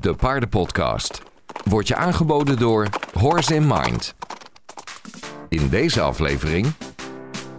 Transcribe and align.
de 0.00 0.14
paardenpodcast. 0.14 1.22
Wordt 1.64 1.88
je 1.88 1.96
aangeboden 1.96 2.58
door 2.58 2.88
Horse 3.12 3.54
in 3.54 3.66
Mind. 3.66 4.14
In 5.48 5.68
deze 5.68 6.00
aflevering 6.00 6.66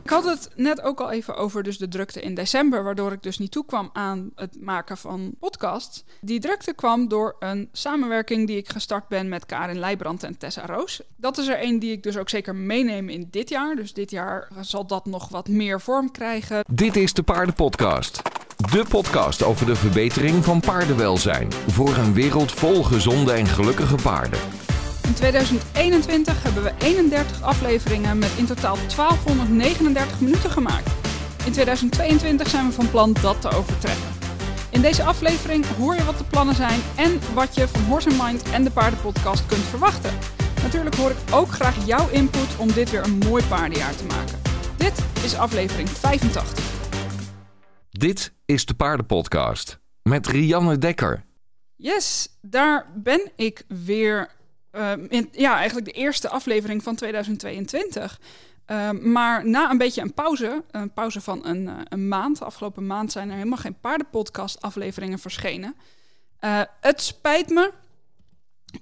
Ik 0.04 0.10
had 0.10 0.24
het 0.24 0.50
net 0.56 0.82
ook 0.82 1.00
al 1.02 1.12
even 1.12 1.36
over 1.36 1.64
dus 1.64 1.78
de 1.78 1.88
drukte 1.88 2.22
in 2.22 2.34
december, 2.34 2.84
waardoor 2.84 3.12
ik 3.12 3.24
dus 3.24 3.38
niet 3.38 3.52
toekwam 3.52 3.90
aan 3.94 4.32
het 4.36 4.62
maken 4.62 4.98
van 4.98 5.36
podcasts. 5.40 6.04
Die 6.22 6.40
drukte 6.40 6.74
kwam 6.74 7.08
door 7.08 7.36
een 7.40 7.70
samenwerking 7.72 8.48
die 8.48 8.58
ik 8.58 8.70
gestart 8.70 9.08
ben 9.08 9.30
met 9.30 9.46
Karin 9.46 9.80
Leijbrand 9.80 10.24
en 10.24 10.38
Tessa 10.38 10.66
Roos. 10.66 11.02
Dat 11.16 11.38
is 11.38 11.48
er 11.48 11.64
een 11.64 11.80
die 11.80 11.92
ik 11.92 12.04
dus 12.04 12.18
ook 12.18 12.30
zeker 12.30 12.56
meeneem 12.56 13.10
in 13.10 13.28
dit 13.32 13.50
jaar. 13.50 13.76
Dus 13.76 13.94
dit 13.94 14.12
jaar 14.12 14.48
zal 14.62 14.88
dat 14.88 15.06
nog 15.06 15.30
wat 15.30 15.48
meer 15.48 15.82
vorm 15.82 16.12
krijgen. 16.12 16.64
Dit 16.70 16.96
is 16.96 17.14
de 17.14 17.24
Paardenpodcast. 17.24 18.22
De 18.70 18.86
podcast 18.90 19.44
over 19.44 19.66
de 19.66 19.76
verbetering 19.76 20.44
van 20.44 20.60
paardenwelzijn. 20.60 21.52
Voor 21.68 21.96
een 21.96 22.14
wereld 22.14 22.52
vol 22.52 22.84
gezonde 22.84 23.32
en 23.32 23.48
gelukkige 23.48 23.96
paarden. 23.96 24.40
In 25.04 25.14
2021 25.14 26.44
hebben 26.44 26.64
we 26.64 26.72
31 26.78 27.42
afleveringen 27.42 28.18
met 28.18 28.32
in 28.38 28.46
totaal 28.46 28.76
1239 28.96 30.20
minuten 30.20 30.50
gemaakt. 30.50 30.90
In 31.46 31.52
2022 31.52 32.50
zijn 32.50 32.68
we 32.68 32.74
van 32.74 32.90
plan 32.90 33.16
dat 33.22 33.42
te 33.42 33.50
overtreffen. 33.50 34.10
In 34.70 34.82
deze 34.82 35.04
aflevering 35.04 35.66
hoor 35.78 35.96
je 35.96 36.04
wat 36.04 36.18
de 36.18 36.24
plannen 36.24 36.56
zijn 36.56 36.80
en 36.96 37.20
wat 37.34 37.56
je 37.56 37.68
van 37.68 37.82
Horse 37.82 38.10
Mind 38.10 38.44
en 38.52 38.64
de 38.64 38.72
Paardenpodcast 38.72 39.46
kunt 39.46 39.64
verwachten. 39.64 40.12
Natuurlijk 40.64 40.96
hoor 40.96 41.10
ik 41.10 41.18
ook 41.32 41.52
graag 41.52 41.86
jouw 41.86 42.10
input 42.10 42.58
om 42.58 42.72
dit 42.72 42.90
weer 42.90 43.04
een 43.04 43.18
mooi 43.18 43.44
paardenjaar 43.44 43.96
te 43.96 44.06
maken. 44.06 44.42
Dit 44.78 44.94
is 45.24 45.36
aflevering 45.36 45.90
85. 45.90 46.72
Dit 48.02 48.34
is 48.52 48.66
de 48.66 48.74
Paardenpodcast. 48.74 49.80
Met 50.02 50.28
Rianne 50.28 50.78
Dekker. 50.78 51.24
Yes, 51.76 52.38
daar 52.42 52.92
ben 52.96 53.32
ik 53.36 53.64
weer. 53.68 54.30
Uh, 54.72 54.92
in, 55.10 55.30
ja, 55.32 55.56
eigenlijk 55.56 55.86
de 55.86 55.92
eerste 55.92 56.30
aflevering 56.30 56.84
van 56.84 56.96
2022. 56.96 58.20
Uh, 58.68 58.90
maar 58.90 59.48
na 59.48 59.70
een 59.70 59.78
beetje 59.78 60.02
een 60.02 60.14
pauze, 60.14 60.64
een 60.72 60.94
pauze 60.94 61.22
van 61.22 61.46
een, 61.46 61.64
uh, 61.64 61.74
een 61.90 62.08
maand. 62.08 62.42
Afgelopen 62.42 62.88
maand 62.88 63.12
zijn 63.12 63.30
er 63.30 63.36
helemaal 63.36 63.58
geen 63.58 63.80
paardenpodcast-afleveringen 63.80 65.20
verschenen. 65.20 65.76
Uh, 66.42 66.62
het 66.82 67.02
spijt 67.02 67.50
me. 67.50 67.72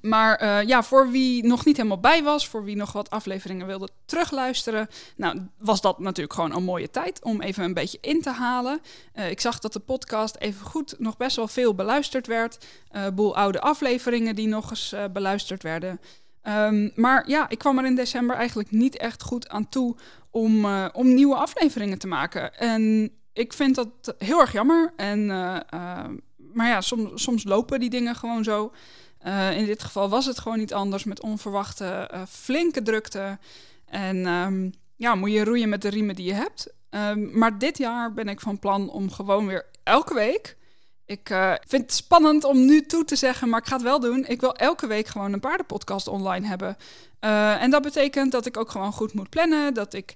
Maar 0.01 0.43
uh, 0.43 0.67
ja, 0.67 0.83
voor 0.83 1.09
wie 1.09 1.45
nog 1.45 1.65
niet 1.65 1.77
helemaal 1.77 1.99
bij 1.99 2.23
was, 2.23 2.47
voor 2.47 2.63
wie 2.63 2.75
nog 2.75 2.91
wat 2.91 3.09
afleveringen 3.09 3.67
wilde 3.67 3.89
terugluisteren, 4.05 4.87
nou, 5.15 5.47
was 5.57 5.81
dat 5.81 5.99
natuurlijk 5.99 6.33
gewoon 6.33 6.55
een 6.55 6.63
mooie 6.63 6.89
tijd 6.89 7.23
om 7.23 7.41
even 7.41 7.63
een 7.63 7.73
beetje 7.73 7.97
in 8.01 8.21
te 8.21 8.31
halen. 8.31 8.81
Uh, 9.15 9.29
ik 9.29 9.41
zag 9.41 9.59
dat 9.59 9.73
de 9.73 9.79
podcast 9.79 10.35
even 10.35 10.65
goed 10.65 10.95
nog 10.97 11.17
best 11.17 11.35
wel 11.35 11.47
veel 11.47 11.75
beluisterd 11.75 12.27
werd. 12.27 12.65
Uh, 12.91 13.07
boel 13.13 13.35
oude 13.35 13.61
afleveringen 13.61 14.35
die 14.35 14.47
nog 14.47 14.69
eens 14.69 14.95
beluisterd 15.13 15.63
werden. 15.63 15.99
Um, 16.43 16.91
maar 16.95 17.29
ja, 17.29 17.49
ik 17.49 17.57
kwam 17.57 17.77
er 17.77 17.85
in 17.85 17.95
december 17.95 18.35
eigenlijk 18.35 18.71
niet 18.71 18.97
echt 18.97 19.23
goed 19.23 19.49
aan 19.49 19.69
toe 19.69 19.95
om, 20.29 20.65
om 20.93 21.13
nieuwe 21.13 21.35
afleveringen 21.35 21.97
te 21.97 22.07
maken. 22.07 22.57
En 22.57 23.11
ik 23.33 23.53
vind 23.53 23.75
dat 23.75 24.15
heel 24.17 24.39
erg 24.39 24.51
jammer. 24.51 24.93
En, 24.95 25.25
maar 26.53 26.67
ja, 26.67 26.81
soms, 26.81 27.23
soms 27.23 27.43
lopen 27.43 27.79
die 27.79 27.89
dingen 27.89 28.15
gewoon 28.15 28.43
zo. 28.43 28.71
Uh, 29.25 29.57
in 29.57 29.65
dit 29.65 29.83
geval 29.83 30.09
was 30.09 30.25
het 30.25 30.39
gewoon 30.39 30.57
niet 30.57 30.73
anders 30.73 31.03
met 31.03 31.21
onverwachte 31.21 32.09
uh, 32.13 32.21
flinke 32.29 32.81
drukte. 32.81 33.37
En 33.85 34.27
um, 34.27 34.73
ja, 34.95 35.15
moet 35.15 35.31
je 35.31 35.43
roeien 35.43 35.69
met 35.69 35.81
de 35.81 35.89
riemen 35.89 36.15
die 36.15 36.25
je 36.25 36.33
hebt. 36.33 36.73
Um, 36.89 37.37
maar 37.37 37.57
dit 37.57 37.77
jaar 37.77 38.13
ben 38.13 38.29
ik 38.29 38.39
van 38.39 38.59
plan 38.59 38.89
om 38.89 39.11
gewoon 39.11 39.47
weer 39.47 39.65
elke 39.83 40.13
week. 40.13 40.57
Ik 41.05 41.29
uh, 41.29 41.53
vind 41.67 41.81
het 41.81 41.93
spannend 41.93 42.43
om 42.43 42.65
nu 42.65 42.85
toe 42.85 43.05
te 43.05 43.15
zeggen, 43.15 43.49
maar 43.49 43.59
ik 43.59 43.67
ga 43.67 43.73
het 43.73 43.83
wel 43.83 43.99
doen. 43.99 44.25
Ik 44.27 44.41
wil 44.41 44.55
elke 44.55 44.87
week 44.87 45.07
gewoon 45.07 45.33
een 45.33 45.39
paardenpodcast 45.39 46.07
online 46.07 46.47
hebben. 46.47 46.77
en 47.59 47.71
dat 47.71 47.81
betekent 47.81 48.31
dat 48.31 48.45
ik 48.45 48.57
ook 48.57 48.71
gewoon 48.71 48.93
goed 48.93 49.13
moet 49.13 49.29
plannen. 49.29 49.73
Dat 49.73 49.93
ik 49.93 50.15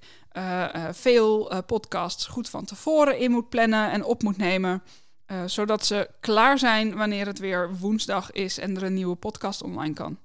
veel 0.91 1.51
podcasts 1.65 2.25
goed 2.25 2.49
van 2.49 2.65
tevoren 2.65 3.17
in 3.17 3.31
moet 3.31 3.49
plannen 3.49 3.91
en 3.91 4.03
op 4.03 4.23
moet 4.23 4.37
nemen. 4.37 4.83
Uh, 5.27 5.43
zodat 5.45 5.85
ze 5.85 6.09
klaar 6.19 6.59
zijn 6.59 6.95
wanneer 6.95 7.25
het 7.25 7.39
weer 7.39 7.77
woensdag 7.77 8.31
is 8.31 8.57
en 8.57 8.75
er 8.75 8.83
een 8.83 8.93
nieuwe 8.93 9.15
podcast 9.15 9.61
online 9.61 9.93
kan. 9.93 10.17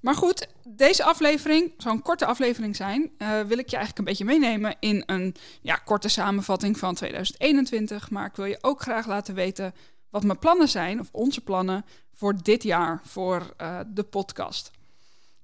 Maar 0.00 0.14
goed, 0.14 0.46
deze 0.68 1.04
aflevering, 1.04 1.74
zo'n 1.76 2.02
korte 2.02 2.26
aflevering 2.26 2.76
zijn, 2.76 3.10
uh, 3.18 3.40
wil 3.40 3.58
ik 3.58 3.68
je 3.68 3.76
eigenlijk 3.76 3.98
een 3.98 4.04
beetje 4.04 4.24
meenemen 4.24 4.76
in 4.80 5.02
een 5.06 5.34
ja, 5.60 5.76
korte 5.76 6.08
samenvatting 6.08 6.78
van 6.78 6.94
2021. 6.94 8.10
Maar 8.10 8.26
ik 8.26 8.36
wil 8.36 8.44
je 8.44 8.58
ook 8.60 8.82
graag 8.82 9.06
laten 9.06 9.34
weten 9.34 9.74
wat 10.10 10.24
mijn 10.24 10.38
plannen 10.38 10.68
zijn, 10.68 11.00
of 11.00 11.08
onze 11.12 11.40
plannen, 11.40 11.84
voor 12.14 12.42
dit 12.42 12.62
jaar, 12.62 13.00
voor 13.04 13.54
uh, 13.60 13.80
de 13.86 14.02
podcast. 14.02 14.70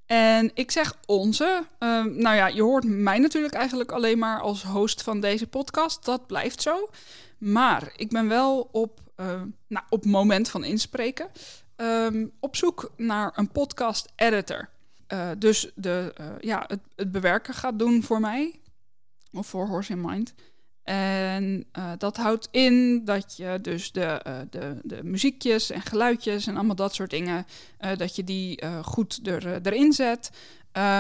En 0.07 0.51
ik 0.55 0.71
zeg 0.71 0.97
onze. 1.07 1.67
Uh, 1.79 2.05
nou 2.05 2.37
ja, 2.37 2.47
je 2.47 2.63
hoort 2.63 2.85
mij 2.85 3.19
natuurlijk 3.19 3.55
eigenlijk 3.55 3.93
alleen 3.93 4.19
maar 4.19 4.41
als 4.41 4.63
host 4.63 5.03
van 5.03 5.21
deze 5.21 5.47
podcast. 5.47 6.05
Dat 6.05 6.27
blijft 6.27 6.63
zo. 6.63 6.91
Maar 7.39 7.93
ik 7.97 8.11
ben 8.11 8.29
wel 8.29 8.69
op, 8.73 9.01
uh, 9.17 9.43
nou, 9.69 9.85
op 9.89 10.05
moment 10.05 10.49
van 10.49 10.65
inspreken 10.65 11.31
um, 11.77 12.33
op 12.41 12.57
zoek 12.57 12.93
naar 12.97 13.33
een 13.35 13.51
podcast 13.51 14.13
editor. 14.17 14.69
Uh, 15.09 15.31
dus 15.39 15.71
de, 15.75 16.15
uh, 16.21 16.27
ja, 16.41 16.65
het, 16.67 16.81
het, 16.97 17.13
bewerken 17.13 17.55
gaat 17.55 17.79
doen 17.79 18.03
voor 18.03 18.21
mij. 18.21 18.61
Of 19.33 19.47
voor 19.47 19.67
Horse 19.67 19.93
in 19.93 20.01
Mind. 20.01 20.35
En 20.85 21.67
dat 21.99 22.17
houdt 22.17 22.49
in 22.51 23.05
dat 23.05 23.37
je 23.37 23.59
dus 23.63 23.93
de, 23.93 24.21
de, 24.51 24.77
de 24.83 25.05
muziekjes 25.05 25.71
en 25.71 25.81
geluidjes 25.81 26.47
en 26.47 26.55
allemaal 26.55 26.77
dat 26.77 26.95
soort 26.95 27.11
dingen, 27.11 27.47
dat 27.97 28.17
je 28.17 28.25
die 28.25 28.63
goed 28.83 29.21
er, 29.27 29.61
erin 29.63 29.93
zet. 29.93 30.31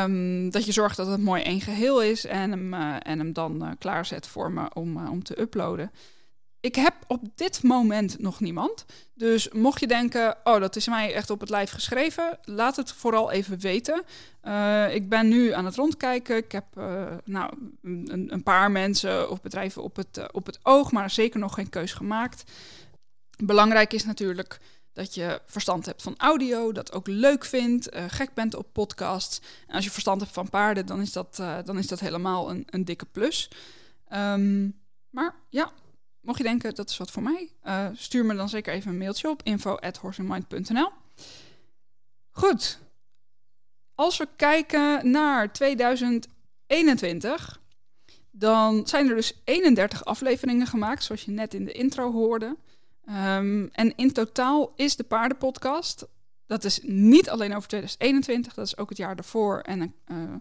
Um, 0.03 0.51
dat 0.51 0.65
je 0.65 0.73
zorgt 0.73 0.97
dat 0.97 1.07
het 1.07 1.21
mooi 1.21 1.43
één 1.43 1.61
geheel 1.61 2.03
is 2.03 2.27
en 2.27 2.51
hem, 2.51 2.75
en 2.99 3.19
hem 3.19 3.33
dan 3.33 3.77
klaarzet 3.79 4.27
voor 4.27 4.53
me 4.53 4.75
om, 4.75 5.09
om 5.09 5.23
te 5.23 5.41
uploaden. 5.41 5.91
Ik 6.65 6.75
heb 6.75 6.95
op 7.07 7.29
dit 7.35 7.63
moment 7.63 8.19
nog 8.19 8.41
niemand. 8.41 8.85
Dus 9.15 9.49
mocht 9.49 9.81
je 9.81 9.87
denken, 9.87 10.37
oh, 10.45 10.61
dat 10.61 10.77
is 10.77 10.89
mij 10.89 11.15
echt 11.15 11.31
op 11.31 11.41
het 11.41 11.51
lijf 11.51 11.71
geschreven, 11.71 12.39
laat 12.43 12.77
het 12.77 12.93
vooral 12.93 13.31
even 13.31 13.59
weten. 13.59 14.03
Uh, 14.43 14.95
ik 14.95 15.09
ben 15.09 15.29
nu 15.29 15.53
aan 15.53 15.65
het 15.65 15.75
rondkijken. 15.75 16.37
Ik 16.37 16.53
heb 16.53 16.65
uh, 16.79 17.13
nou, 17.25 17.53
een, 17.83 18.29
een, 18.33 18.43
paar 18.43 18.71
mensen 18.71 19.31
of 19.31 19.41
bedrijven 19.41 19.83
op 19.83 19.97
het, 19.97 20.19
uh, 20.19 20.25
op 20.33 20.47
het 20.47 20.59
oog, 20.63 20.93
maar 20.93 21.11
zeker 21.11 21.41
nog 21.41 21.55
geen 21.55 21.69
keus 21.69 21.93
gemaakt. 21.93 22.51
Belangrijk 23.45 23.93
is 23.93 24.05
natuurlijk 24.05 24.61
dat 24.93 25.15
je 25.15 25.41
verstand 25.47 25.87
hebt 25.87 26.03
van 26.03 26.15
audio, 26.17 26.73
dat 26.73 26.93
ook 26.93 27.07
leuk 27.07 27.45
vindt, 27.45 27.89
gek 28.09 28.35
bent 28.35 28.55
op 28.55 28.73
podcasts. 28.73 29.41
Als 29.69 29.85
je 29.85 29.91
verstand 29.91 30.21
hebt 30.21 30.33
van 30.33 30.51
paarden, 30.51 30.87
dan 30.87 31.01
is 31.01 31.13
dat, 31.13 31.37
dan 31.65 31.79
is 31.79 31.87
dat 31.87 32.01
helemaal 32.01 32.51
een, 32.51 32.67
een 32.71 32.85
dikke 32.85 33.07
plus. 33.07 33.51
Um, 34.13 34.83
maar 35.11 35.35
ja, 35.49 35.73
Mocht 36.25 36.39
je 36.39 36.45
denken, 36.45 36.75
dat 36.75 36.91
is 36.91 36.97
wat 36.97 37.11
voor 37.11 37.23
mij, 37.23 37.51
uh, 37.67 37.89
stuur 37.95 38.25
me 38.25 38.35
dan 38.35 38.49
zeker 38.49 38.73
even 38.73 38.91
een 38.91 38.99
mailtje 38.99 39.29
op 39.29 39.43
info.horseandmind.nl. 39.43 40.91
Goed. 42.31 42.79
Als 43.95 44.17
we 44.17 44.29
kijken 44.37 45.11
naar 45.11 45.53
2021, 45.53 47.61
dan 48.31 48.87
zijn 48.87 49.09
er 49.09 49.15
dus 49.15 49.41
31 49.45 50.05
afleveringen 50.05 50.67
gemaakt, 50.67 51.05
zoals 51.05 51.25
je 51.25 51.31
net 51.31 51.55
in 51.55 51.65
de 51.65 51.73
intro 51.73 52.13
hoorde. 52.13 52.57
Um, 53.09 53.69
en 53.73 53.97
in 53.97 54.13
totaal 54.13 54.73
is 54.77 54.97
de 54.97 55.05
paardenpodcast, 55.05 56.07
dat 56.47 56.65
is 56.65 56.79
niet 56.83 57.31
alleen 57.31 57.57
over 57.57 57.69
2021, 57.69 58.55
dat 58.55 58.67
is 58.67 58.77
ook 58.77 58.89
het 58.89 58.99
jaar 58.99 59.17
daarvoor 59.17 59.59
en 59.59 59.81
een 59.81 59.95
uh, 60.07 60.35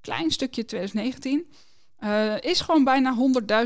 klein 0.00 0.30
stukje 0.30 0.64
2019, 0.64 1.46
uh, 2.00 2.40
is 2.40 2.60
gewoon 2.60 2.84
bijna 2.84 3.16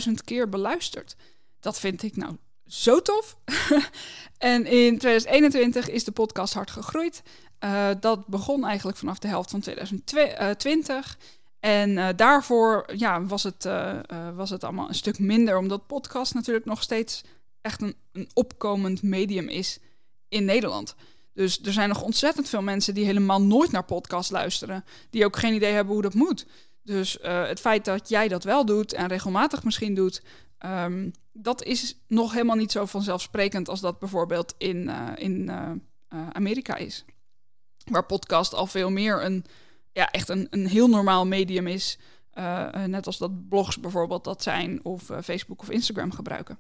100.000 0.07 0.13
keer 0.25 0.49
beluisterd. 0.49 1.17
Dat 1.65 1.81
vind 1.81 2.03
ik 2.03 2.17
nou 2.17 2.37
zo 2.67 3.03
tof. 3.03 3.37
en 4.39 4.67
in 4.67 4.99
2021 4.99 5.89
is 5.89 6.05
de 6.05 6.13
podcast 6.13 6.55
hard 6.55 6.71
gegroeid. 6.71 7.23
Uh, 7.65 7.89
dat 8.01 8.27
begon 8.27 8.65
eigenlijk 8.65 8.99
vanaf 8.99 9.19
de 9.19 9.29
helft 9.29 9.51
van 9.51 9.61
2020. 9.61 11.19
En 11.61 11.91
uh, 11.91 12.09
daarvoor 12.17 12.93
ja, 12.97 13.25
was, 13.25 13.43
het, 13.43 13.69
was 14.35 14.51
het 14.51 14.65
allemaal 14.65 14.89
een 14.89 14.95
stuk 14.95 15.19
minder, 15.19 15.59
omdat 15.59 15.87
podcast 15.87 16.35
natuurlijk 16.35 16.65
nog 16.65 16.83
steeds 16.83 17.25
echt 17.61 17.83
een, 17.83 17.97
een 18.13 18.31
opkomend 18.35 19.03
medium 19.03 19.49
is 19.49 19.79
in 20.29 20.45
Nederland. 20.45 20.95
Dus 21.33 21.61
er 21.63 21.73
zijn 21.73 21.89
nog 21.89 22.03
ontzettend 22.03 22.49
veel 22.49 22.63
mensen 22.63 22.95
die 22.95 23.05
helemaal 23.05 23.43
nooit 23.43 23.71
naar 23.71 23.85
podcast 23.85 24.31
luisteren, 24.31 24.85
die 25.11 25.25
ook 25.25 25.37
geen 25.37 25.55
idee 25.55 25.73
hebben 25.73 25.93
hoe 25.93 26.03
dat 26.03 26.15
moet. 26.15 26.47
Dus 26.83 27.19
het 27.23 27.61
feit 27.61 27.85
dat 27.85 28.09
jij 28.09 28.29
dat 28.29 28.45
wel 28.45 28.65
doet 28.65 28.93
en 28.93 29.09
regelmatig 29.09 29.65
misschien 29.65 29.95
doet, 29.95 30.23
um, 30.65 31.13
dat 31.33 31.63
is 31.63 31.99
nog 32.07 32.33
helemaal 32.33 32.57
niet 32.57 32.73
zo 32.73 32.85
vanzelfsprekend 32.85 33.69
als 33.69 33.81
dat 33.81 33.99
bijvoorbeeld 33.99 34.55
in, 34.59 34.77
uh, 34.77 35.11
in 35.15 35.49
uh, 35.49 35.71
uh, 36.15 36.29
Amerika 36.33 36.77
is. 36.77 37.05
Waar 37.85 38.05
podcast 38.05 38.55
al 38.55 38.67
veel 38.67 38.91
meer 38.91 39.25
een, 39.25 39.45
ja, 39.93 40.11
echt 40.11 40.29
een, 40.29 40.47
een 40.51 40.67
heel 40.67 40.89
normaal 40.89 41.27
medium 41.27 41.67
is. 41.67 41.99
net 42.87 43.07
als 43.07 43.19
dat 43.19 43.49
blogs 43.49 43.81
bijvoorbeeld 43.81 44.25
dat 44.25 44.43
zijn, 44.43 44.85
of 44.85 45.03
Facebook 45.23 45.61
of 45.61 45.71
Instagram 45.71 46.13
gebruiken. 46.13 46.59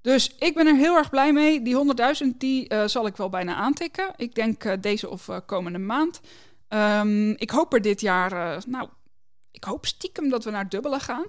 Dus 0.00 0.34
ik 0.38 0.54
ben 0.54 0.66
er 0.66 0.76
heel 0.76 0.96
erg 0.96 1.10
blij 1.10 1.32
mee. 1.32 1.62
Die 1.62 1.94
100.000 2.22 2.36
die 2.38 2.74
zal 2.86 3.06
ik 3.06 3.16
wel 3.16 3.28
bijna 3.28 3.54
aantikken. 3.54 4.12
Ik 4.16 4.34
denk 4.34 4.82
deze 4.82 5.08
of 5.08 5.28
komende 5.46 5.78
maand. 5.78 6.20
Um, 6.68 7.30
ik 7.30 7.50
hoop 7.50 7.72
er 7.72 7.82
dit 7.82 8.00
jaar, 8.00 8.62
nou, 8.66 8.88
ik 9.50 9.64
hoop 9.64 9.86
stiekem 9.86 10.28
dat 10.28 10.44
we 10.44 10.50
naar 10.50 10.68
dubbele 10.68 11.00
gaan. 11.00 11.26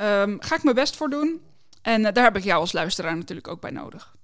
Um, 0.00 0.36
ga 0.40 0.56
ik 0.56 0.62
mijn 0.62 0.74
best 0.74 0.96
voor 0.96 1.10
doen. 1.10 1.40
En 1.82 2.02
daar 2.02 2.24
heb 2.24 2.36
ik 2.36 2.44
jou 2.44 2.60
als 2.60 2.72
luisteraar 2.72 3.16
natuurlijk 3.16 3.48
ook 3.48 3.60
bij 3.60 3.70
nodig. 3.70 4.14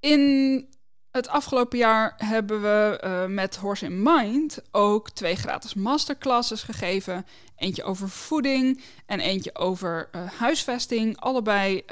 In 0.00 0.68
het 1.10 1.28
afgelopen 1.28 1.78
jaar 1.78 2.14
hebben 2.16 2.62
we 2.62 3.00
uh, 3.04 3.26
met 3.26 3.56
Horse 3.56 3.84
in 3.84 4.02
Mind 4.02 4.62
ook 4.70 5.10
twee 5.10 5.36
gratis 5.36 5.74
masterclasses 5.74 6.62
gegeven. 6.62 7.26
Eentje 7.56 7.84
over 7.84 8.08
voeding 8.08 8.82
en 9.06 9.20
eentje 9.20 9.54
over 9.54 10.08
uh, 10.12 10.30
huisvesting. 10.30 11.20
Allebei 11.20 11.84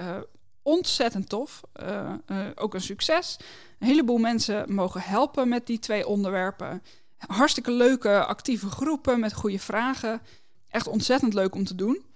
ontzettend 0.62 1.28
tof. 1.28 1.60
ook 2.54 2.74
een 2.74 2.80
succes. 2.80 3.36
Een 3.78 3.86
heleboel 3.86 4.18
mensen 4.18 4.74
mogen 4.74 5.00
helpen 5.00 5.48
met 5.48 5.66
die 5.66 5.78
twee 5.78 6.06
onderwerpen. 6.06 6.82
Hartstikke 7.18 7.72
leuke, 7.72 8.24
actieve 8.24 8.68
groepen 8.68 9.20
met 9.20 9.32
goede 9.32 9.58
vragen. 9.58 10.22
Echt 10.68 10.86
ontzettend 10.86 11.34
leuk 11.34 11.54
om 11.54 11.64
te 11.64 11.74
doen. 11.74 12.06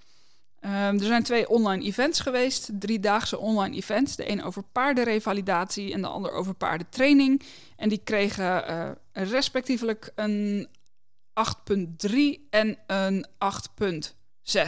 Um, 0.65 0.71
er 0.71 1.05
zijn 1.05 1.23
twee 1.23 1.49
online 1.49 1.85
events 1.85 2.21
geweest, 2.21 2.71
driedaagse 2.73 3.39
online 3.39 3.77
events. 3.77 4.17
De 4.17 4.31
een 4.31 4.43
over 4.43 4.63
paardenrevalidatie 4.63 5.93
en 5.93 6.01
de 6.01 6.07
ander 6.07 6.33
over 6.33 6.55
paardentraining. 6.55 7.43
En 7.77 7.89
die 7.89 8.01
kregen 8.05 8.71
uh, 8.71 8.91
respectievelijk 9.13 10.13
een 10.15 10.69
8.3 12.11 12.17
en 12.51 12.79
een 12.87 13.27
8.6 13.27 14.63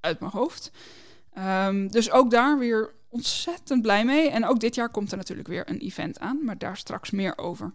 uit 0.00 0.20
mijn 0.20 0.32
hoofd. 0.32 0.70
Um, 1.38 1.90
dus 1.90 2.10
ook 2.10 2.30
daar 2.30 2.58
weer 2.58 2.94
ontzettend 3.08 3.82
blij 3.82 4.04
mee. 4.04 4.30
En 4.30 4.46
ook 4.46 4.60
dit 4.60 4.74
jaar 4.74 4.90
komt 4.90 5.10
er 5.10 5.16
natuurlijk 5.16 5.48
weer 5.48 5.70
een 5.70 5.78
event 5.78 6.18
aan, 6.18 6.44
maar 6.44 6.58
daar 6.58 6.76
straks 6.76 7.10
meer 7.10 7.38
over. 7.38 7.74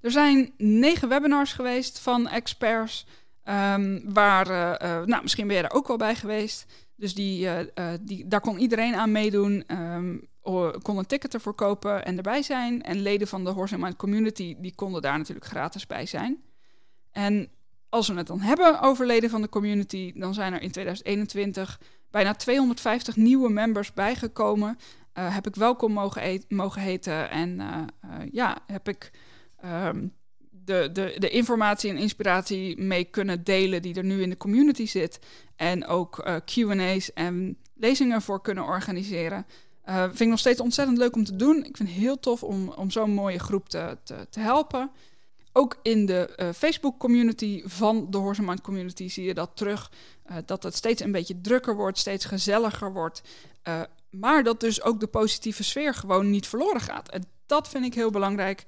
Er 0.00 0.10
zijn 0.10 0.54
negen 0.56 1.08
webinars 1.08 1.52
geweest 1.52 1.98
van 1.98 2.28
experts. 2.28 3.06
Um, 3.48 4.12
waar, 4.12 4.46
uh, 4.50 5.06
nou, 5.06 5.22
misschien 5.22 5.46
ben 5.46 5.56
je 5.56 5.62
daar 5.62 5.72
ook 5.72 5.86
wel 5.86 5.96
bij 5.96 6.14
geweest. 6.14 6.66
Dus 6.96 7.14
die, 7.14 7.44
uh, 7.44 7.58
die, 8.00 8.28
daar 8.28 8.40
kon 8.40 8.58
iedereen 8.58 8.94
aan 8.94 9.12
meedoen. 9.12 9.64
Um, 9.68 10.28
kon 10.82 10.98
een 10.98 11.06
ticket 11.06 11.34
ervoor 11.34 11.54
kopen 11.54 12.04
en 12.04 12.16
erbij 12.16 12.42
zijn. 12.42 12.82
En 12.82 13.00
leden 13.00 13.28
van 13.28 13.44
de 13.44 13.50
Horse 13.50 13.78
Mind 13.78 13.96
Community, 13.96 14.56
die 14.58 14.74
konden 14.74 15.02
daar 15.02 15.18
natuurlijk 15.18 15.46
gratis 15.46 15.86
bij 15.86 16.06
zijn. 16.06 16.42
En 17.10 17.48
als 17.88 18.08
we 18.08 18.14
het 18.14 18.26
dan 18.26 18.40
hebben 18.40 18.80
over 18.80 19.06
leden 19.06 19.30
van 19.30 19.42
de 19.42 19.48
community, 19.48 20.12
dan 20.14 20.34
zijn 20.34 20.52
er 20.52 20.62
in 20.62 20.70
2021 20.70 21.80
bijna 22.10 22.34
250 22.34 23.16
nieuwe 23.16 23.50
members 23.50 23.92
bijgekomen. 23.92 24.78
heb 25.12 25.46
ik 25.46 25.54
welkom 25.54 25.92
mogen, 25.92 26.44
mogen 26.48 26.82
heten 26.82 27.30
en 27.30 27.60
ja, 28.30 28.58
heb 28.66 28.88
ik... 28.88 29.10
Um, 29.64 30.14
de, 30.64 30.90
de, 30.92 31.14
de 31.18 31.30
informatie 31.30 31.90
en 31.90 31.96
inspiratie 31.96 32.80
mee 32.80 33.04
kunnen 33.04 33.44
delen 33.44 33.82
die 33.82 33.94
er 33.94 34.04
nu 34.04 34.22
in 34.22 34.30
de 34.30 34.36
community 34.36 34.86
zit. 34.86 35.18
En 35.56 35.86
ook 35.86 36.26
uh, 36.26 36.36
QA's 36.44 37.12
en 37.12 37.58
lezingen 37.74 38.22
voor 38.22 38.40
kunnen 38.42 38.64
organiseren. 38.64 39.46
Uh, 39.88 40.02
vind 40.02 40.20
ik 40.20 40.28
nog 40.28 40.38
steeds 40.38 40.60
ontzettend 40.60 40.98
leuk 40.98 41.14
om 41.14 41.24
te 41.24 41.36
doen. 41.36 41.64
Ik 41.64 41.76
vind 41.76 41.88
het 41.88 41.98
heel 41.98 42.20
tof 42.20 42.42
om, 42.42 42.68
om 42.68 42.90
zo'n 42.90 43.10
mooie 43.10 43.38
groep 43.38 43.68
te, 43.68 43.98
te, 44.02 44.26
te, 44.30 44.40
helpen. 44.40 44.90
Ook 45.52 45.78
in 45.82 46.06
de 46.06 46.32
uh, 46.36 46.48
Facebook-community 46.52 47.62
van 47.64 48.10
de 48.10 48.18
Horseman 48.18 48.60
Community 48.60 49.08
zie 49.08 49.24
je 49.24 49.34
dat 49.34 49.50
terug. 49.54 49.90
dat 50.44 50.62
het 50.62 50.74
steeds 50.74 51.02
een 51.02 51.12
beetje 51.12 51.40
drukker 51.40 51.76
wordt, 51.76 51.98
steeds 51.98 52.24
gezelliger 52.24 52.92
wordt. 52.92 53.22
maar 54.10 54.42
dat 54.42 54.60
dus 54.60 54.82
ook 54.82 55.00
de 55.00 55.06
positieve 55.06 55.64
sfeer 55.64 55.94
gewoon 55.94 56.30
niet 56.30 56.46
verloren 56.46 56.80
gaat. 56.80 57.10
En 57.10 57.24
dat 57.46 57.68
vind 57.68 57.84
ik 57.84 57.94
heel 57.94 58.10
belangrijk. 58.10 58.64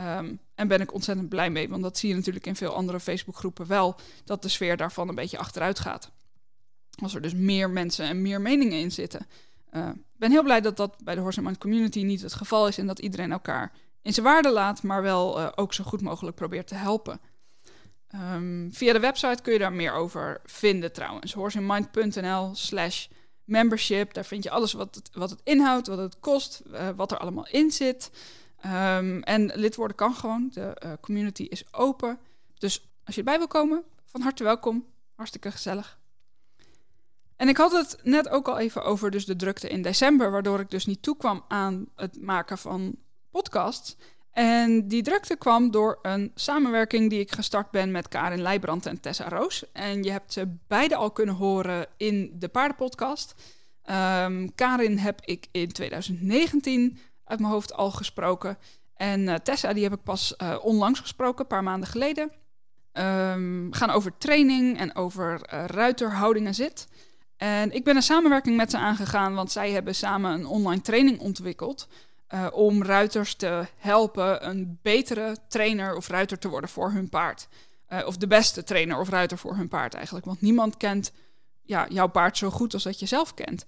Um, 0.00 0.40
en 0.58 0.68
ben 0.68 0.80
ik 0.80 0.92
ontzettend 0.92 1.28
blij 1.28 1.50
mee, 1.50 1.68
want 1.68 1.82
dat 1.82 1.98
zie 1.98 2.08
je 2.08 2.14
natuurlijk 2.14 2.46
in 2.46 2.56
veel 2.56 2.74
andere 2.74 3.00
Facebookgroepen 3.00 3.66
wel, 3.66 3.96
dat 4.24 4.42
de 4.42 4.48
sfeer 4.48 4.76
daarvan 4.76 5.08
een 5.08 5.14
beetje 5.14 5.38
achteruit 5.38 5.78
gaat. 5.78 6.10
Als 7.02 7.14
er 7.14 7.20
dus 7.20 7.34
meer 7.34 7.70
mensen 7.70 8.06
en 8.06 8.22
meer 8.22 8.40
meningen 8.40 8.78
in 8.78 8.92
zitten. 8.92 9.20
Ik 9.20 9.76
uh, 9.76 9.88
ben 10.16 10.30
heel 10.30 10.42
blij 10.42 10.60
dat 10.60 10.76
dat 10.76 10.96
bij 11.04 11.14
de 11.14 11.20
Horseman 11.20 11.58
Community 11.58 12.02
niet 12.02 12.22
het 12.22 12.34
geval 12.34 12.68
is 12.68 12.78
en 12.78 12.86
dat 12.86 12.98
iedereen 12.98 13.32
elkaar 13.32 13.72
in 14.02 14.12
zijn 14.12 14.26
waarde 14.26 14.50
laat, 14.50 14.82
maar 14.82 15.02
wel 15.02 15.40
uh, 15.40 15.48
ook 15.54 15.74
zo 15.74 15.84
goed 15.84 16.00
mogelijk 16.00 16.36
probeert 16.36 16.66
te 16.66 16.74
helpen. 16.74 17.20
Um, 18.14 18.70
via 18.72 18.92
de 18.92 19.00
website 19.00 19.42
kun 19.42 19.52
je 19.52 19.58
daar 19.58 19.72
meer 19.72 19.92
over 19.92 20.40
vinden 20.44 20.92
trouwens. 20.92 21.32
horseinmind.nl 21.32 22.54
slash 22.54 23.06
membership. 23.44 24.14
Daar 24.14 24.24
vind 24.24 24.42
je 24.42 24.50
alles 24.50 24.72
wat 24.72 24.94
het, 24.94 25.10
wat 25.12 25.30
het 25.30 25.40
inhoudt, 25.44 25.86
wat 25.86 25.98
het 25.98 26.20
kost, 26.20 26.62
uh, 26.66 26.88
wat 26.96 27.12
er 27.12 27.18
allemaal 27.18 27.48
in 27.50 27.70
zit. 27.70 28.10
Um, 28.66 29.22
en 29.22 29.50
lid 29.54 29.76
worden 29.76 29.96
kan 29.96 30.14
gewoon. 30.14 30.48
De 30.52 30.82
uh, 30.84 30.92
community 31.00 31.42
is 31.42 31.72
open. 31.72 32.18
Dus 32.58 32.88
als 33.04 33.14
je 33.14 33.20
erbij 33.20 33.38
wil 33.38 33.46
komen, 33.46 33.84
van 34.04 34.20
harte 34.20 34.44
welkom. 34.44 34.86
Hartstikke 35.14 35.50
gezellig. 35.50 35.98
En 37.36 37.48
ik 37.48 37.56
had 37.56 37.72
het 37.72 37.98
net 38.02 38.28
ook 38.28 38.48
al 38.48 38.58
even 38.58 38.84
over 38.84 39.10
dus 39.10 39.26
de 39.26 39.36
drukte 39.36 39.68
in 39.68 39.82
december, 39.82 40.30
waardoor 40.30 40.60
ik 40.60 40.70
dus 40.70 40.86
niet 40.86 41.02
toekwam 41.02 41.44
aan 41.48 41.86
het 41.94 42.20
maken 42.20 42.58
van 42.58 42.96
podcasts. 43.30 43.96
En 44.30 44.88
die 44.88 45.02
drukte 45.02 45.36
kwam 45.36 45.70
door 45.70 45.98
een 46.02 46.32
samenwerking 46.34 47.10
die 47.10 47.20
ik 47.20 47.32
gestart 47.32 47.70
ben 47.70 47.90
met 47.90 48.08
Karin 48.08 48.42
Leijbrand 48.42 48.86
en 48.86 49.00
Tessa 49.00 49.28
Roos. 49.28 49.72
En 49.72 50.02
je 50.02 50.10
hebt 50.10 50.32
ze 50.32 50.56
beide 50.66 50.96
al 50.96 51.10
kunnen 51.10 51.34
horen 51.34 51.86
in 51.96 52.32
de 52.38 52.48
paardenpodcast. 52.48 53.34
Um, 53.90 54.54
Karin 54.54 54.98
heb 54.98 55.20
ik 55.24 55.46
in 55.50 55.72
2019 55.72 56.98
uit 57.28 57.40
mijn 57.40 57.52
hoofd 57.52 57.74
al 57.74 57.90
gesproken. 57.90 58.58
En 58.94 59.20
uh, 59.20 59.34
Tessa, 59.34 59.72
die 59.72 59.82
heb 59.82 59.92
ik 59.92 60.02
pas 60.02 60.34
uh, 60.42 60.56
onlangs 60.62 61.00
gesproken, 61.00 61.40
een 61.40 61.46
paar 61.46 61.62
maanden 61.62 61.88
geleden. 61.88 62.32
Um, 62.92 63.68
gaan 63.72 63.90
over 63.90 64.18
training 64.18 64.78
en 64.78 64.94
over 64.94 65.40
uh, 65.52 65.64
ruiterhouding 65.64 66.46
en 66.46 66.54
zit. 66.54 66.88
En 67.36 67.72
ik 67.72 67.84
ben 67.84 67.96
een 67.96 68.02
samenwerking 68.02 68.56
met 68.56 68.70
ze 68.70 68.78
aangegaan, 68.78 69.34
want 69.34 69.52
zij 69.52 69.70
hebben 69.70 69.94
samen 69.94 70.32
een 70.32 70.46
online 70.46 70.80
training 70.80 71.20
ontwikkeld. 71.20 71.88
om 72.52 72.82
ruiters 72.82 73.34
te 73.34 73.66
helpen 73.76 74.48
een 74.48 74.78
betere 74.82 75.36
trainer 75.48 75.96
of 75.96 76.08
ruiter 76.08 76.38
te 76.38 76.48
worden 76.48 76.70
voor 76.70 76.90
hun 76.90 77.08
paard. 77.08 77.48
of 78.06 78.16
de 78.16 78.26
beste 78.26 78.64
trainer 78.64 78.98
of 78.98 79.08
ruiter 79.08 79.38
voor 79.38 79.56
hun 79.56 79.68
paard 79.68 79.94
eigenlijk. 79.94 80.26
Want 80.26 80.40
niemand 80.40 80.76
kent 80.76 81.12
ja, 81.62 81.86
jouw 81.88 82.06
paard 82.08 82.36
zo 82.36 82.50
goed 82.50 82.74
als 82.74 82.82
dat 82.82 83.00
je 83.00 83.06
zelf 83.06 83.34
kent. 83.34 83.64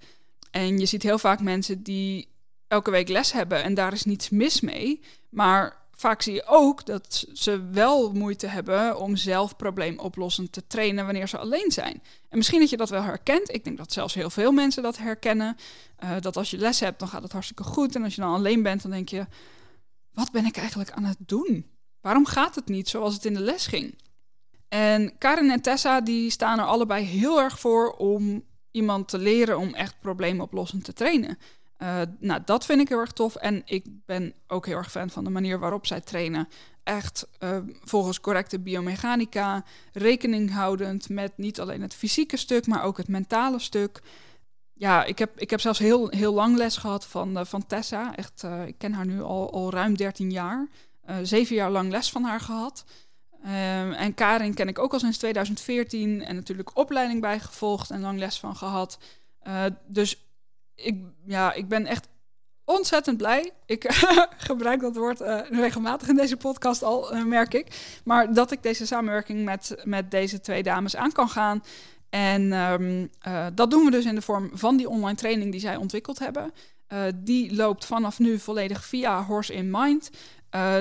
En 0.50 0.78
je 0.78 0.86
ziet 0.86 1.02
heel 1.02 1.18
vaak 1.18 1.40
mensen 1.40 1.82
die 1.82 2.28
elke 2.70 2.90
week 2.90 3.08
les 3.08 3.32
hebben 3.32 3.62
en 3.62 3.75
daar 3.75 3.93
is 3.93 4.05
niets 4.05 4.31
mis 4.31 4.61
mee. 4.61 5.00
Maar 5.28 5.77
vaak 5.93 6.22
zie 6.22 6.34
je 6.34 6.46
ook 6.46 6.86
dat 6.86 7.27
ze 7.32 7.69
wel 7.70 8.12
moeite 8.12 8.46
hebben 8.46 8.98
om 8.98 9.17
zelf 9.17 9.56
probleemoplossend 9.56 10.53
te 10.53 10.67
trainen 10.67 11.05
wanneer 11.05 11.29
ze 11.29 11.39
alleen 11.39 11.70
zijn. 11.70 12.03
En 12.29 12.36
misschien 12.36 12.60
dat 12.60 12.70
je 12.70 12.77
dat 12.77 12.91
wel 12.91 13.03
herkent. 13.03 13.55
Ik 13.55 13.65
denk 13.65 13.77
dat 13.77 13.93
zelfs 13.93 14.15
heel 14.15 14.31
veel 14.31 14.53
mensen 14.53 14.82
dat 14.82 14.98
herkennen. 14.98 15.56
Uh, 16.05 16.10
dat 16.20 16.36
als 16.36 16.50
je 16.50 16.58
les 16.58 16.81
hebt, 16.81 16.98
dan 16.98 17.08
gaat 17.08 17.22
het 17.22 17.32
hartstikke 17.32 17.62
goed. 17.62 17.94
En 17.94 18.03
als 18.05 18.15
je 18.15 18.20
dan 18.20 18.34
alleen 18.34 18.62
bent, 18.62 18.82
dan 18.82 18.91
denk 18.91 19.08
je: 19.08 19.27
wat 20.12 20.31
ben 20.31 20.46
ik 20.46 20.56
eigenlijk 20.56 20.91
aan 20.91 21.05
het 21.05 21.19
doen? 21.19 21.67
Waarom 22.00 22.27
gaat 22.27 22.55
het 22.55 22.69
niet 22.69 22.89
zoals 22.89 23.15
het 23.15 23.24
in 23.24 23.34
de 23.34 23.41
les 23.41 23.67
ging? 23.67 23.98
En 24.69 25.19
Karin 25.19 25.50
en 25.50 25.60
Tessa 25.60 26.00
die 26.00 26.31
staan 26.31 26.58
er 26.58 26.65
allebei 26.65 27.05
heel 27.05 27.41
erg 27.41 27.58
voor 27.60 27.93
om 27.93 28.44
iemand 28.70 29.08
te 29.08 29.19
leren 29.19 29.58
om 29.58 29.74
echt 29.74 30.00
probleemoplossend 30.00 30.84
te 30.84 30.93
trainen. 30.93 31.39
Uh, 31.82 32.01
nou, 32.19 32.41
dat 32.44 32.65
vind 32.65 32.81
ik 32.81 32.89
heel 32.89 32.99
erg 32.99 33.13
tof. 33.13 33.37
En 33.37 33.63
ik 33.65 33.84
ben 34.06 34.34
ook 34.46 34.67
heel 34.67 34.77
erg 34.77 34.91
fan 34.91 35.10
van 35.10 35.25
de 35.25 35.31
manier 35.31 35.58
waarop 35.58 35.87
zij 35.87 36.01
trainen. 36.01 36.49
Echt 36.82 37.29
uh, 37.43 37.56
volgens 37.84 38.20
correcte 38.20 38.58
biomechanica, 38.58 39.65
rekening 39.93 40.53
houdend 40.53 41.08
met 41.08 41.32
niet 41.37 41.60
alleen 41.60 41.82
het 41.82 41.94
fysieke 41.94 42.37
stuk, 42.37 42.67
maar 42.67 42.82
ook 42.82 42.96
het 42.96 43.08
mentale 43.08 43.58
stuk. 43.58 44.01
Ja, 44.72 45.05
ik 45.05 45.19
heb, 45.19 45.39
ik 45.41 45.51
heb 45.51 45.60
zelfs 45.60 45.79
heel, 45.79 46.08
heel 46.08 46.34
lang 46.34 46.56
les 46.56 46.77
gehad 46.77 47.06
van, 47.06 47.39
uh, 47.39 47.44
van 47.44 47.67
Tessa. 47.67 48.17
Echt, 48.17 48.43
ik 48.67 48.79
ken 48.79 48.93
haar 48.93 49.06
nu 49.06 49.22
al, 49.22 49.53
al 49.53 49.70
ruim 49.70 49.96
13 49.96 50.31
jaar. 50.31 50.69
zeven 51.22 51.56
jaar 51.56 51.70
lang 51.70 51.91
les 51.91 52.10
van 52.10 52.25
haar 52.25 52.41
gehad. 52.41 52.84
Ehm, 53.43 53.93
en 53.93 54.15
Karin 54.15 54.55
ken 54.55 54.69
ik 54.69 54.79
ook 54.79 54.93
al 54.93 54.99
sinds 54.99 55.19
2014 55.19 56.25
en 56.25 56.34
natuurlijk 56.34 56.77
opleiding 56.77 57.20
bijgevolgd 57.20 57.91
en 57.91 58.01
lang 58.01 58.19
les 58.19 58.39
van 58.39 58.56
gehad. 58.56 58.99
dus 59.87 60.30
ik, 60.82 60.96
ja, 61.27 61.53
ik 61.53 61.69
ben 61.69 61.87
echt 61.87 62.08
ontzettend 62.65 63.17
blij. 63.17 63.51
Ik 63.67 63.84
gebruik 64.51 64.81
dat 64.81 64.96
woord 64.96 65.20
uh, 65.20 65.41
regelmatig 65.51 66.08
in 66.08 66.17
deze 66.17 66.37
podcast 66.37 66.82
al, 66.82 67.15
uh, 67.15 67.25
merk 67.25 67.55
ik. 67.55 67.99
Maar 68.05 68.32
dat 68.32 68.53
ik 68.53 68.63
deze 68.63 68.87
samenwerking 68.87 69.44
met, 69.44 69.77
met 69.84 70.10
deze 70.10 70.41
twee 70.41 70.63
dames 70.63 70.96
aan 70.96 71.13
kan 71.13 71.29
gaan. 71.29 71.63
En 72.10 72.53
um, 72.53 73.10
uh, 73.29 73.46
dat 73.55 73.70
doen 73.70 73.84
we 73.84 73.91
dus 73.91 74.05
in 74.05 74.15
de 74.15 74.22
vorm 74.22 74.51
van 74.53 74.77
die 74.77 74.89
online 74.89 75.17
training 75.17 75.51
die 75.51 75.60
zij 75.60 75.77
ontwikkeld 75.77 76.19
hebben. 76.19 76.53
die 77.15 77.55
loopt 77.55 77.84
vanaf 77.84 78.19
nu 78.19 78.39
volledig 78.39 78.84
via 78.84 79.25
Horse 79.25 79.55
in 79.55 79.70
Mind. 79.70 80.10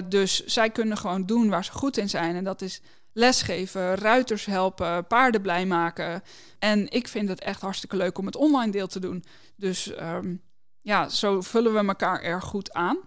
dus 0.10 0.46
zij 0.46 0.70
kunnen 0.70 0.98
gewoon 0.98 1.26
doen 1.26 1.50
waar 1.50 1.66
ze 1.66 1.72
goed 1.72 1.98
in 1.98 2.10
zijn. 2.10 2.36
En 2.36 2.44
dat 2.44 2.62
is 2.62 2.82
lesgeven, 3.14 3.96
ruiters 3.96 4.46
helpen, 4.46 5.08
paarden 5.08 5.42
blij 5.42 5.66
maken. 5.66 6.24
En 6.60 6.92
ik 6.92 7.08
vind 7.08 7.30
het 7.30 7.42
echt 7.42 7.62
hartstikke 7.62 7.96
leuk 7.96 8.18
om 8.18 8.26
het 8.26 8.36
online 8.36 8.72
deel 8.72 8.88
te 8.88 9.00
doen. 9.00 9.24
Dus 9.60 9.94
ehm, 9.94 10.36
ja, 10.82 11.10
zo 11.10 11.42
vullen 11.42 11.74
we 11.74 11.88
elkaar 11.88 12.22
erg 12.22 12.44
goed 12.44 12.74
aan. 12.74 12.98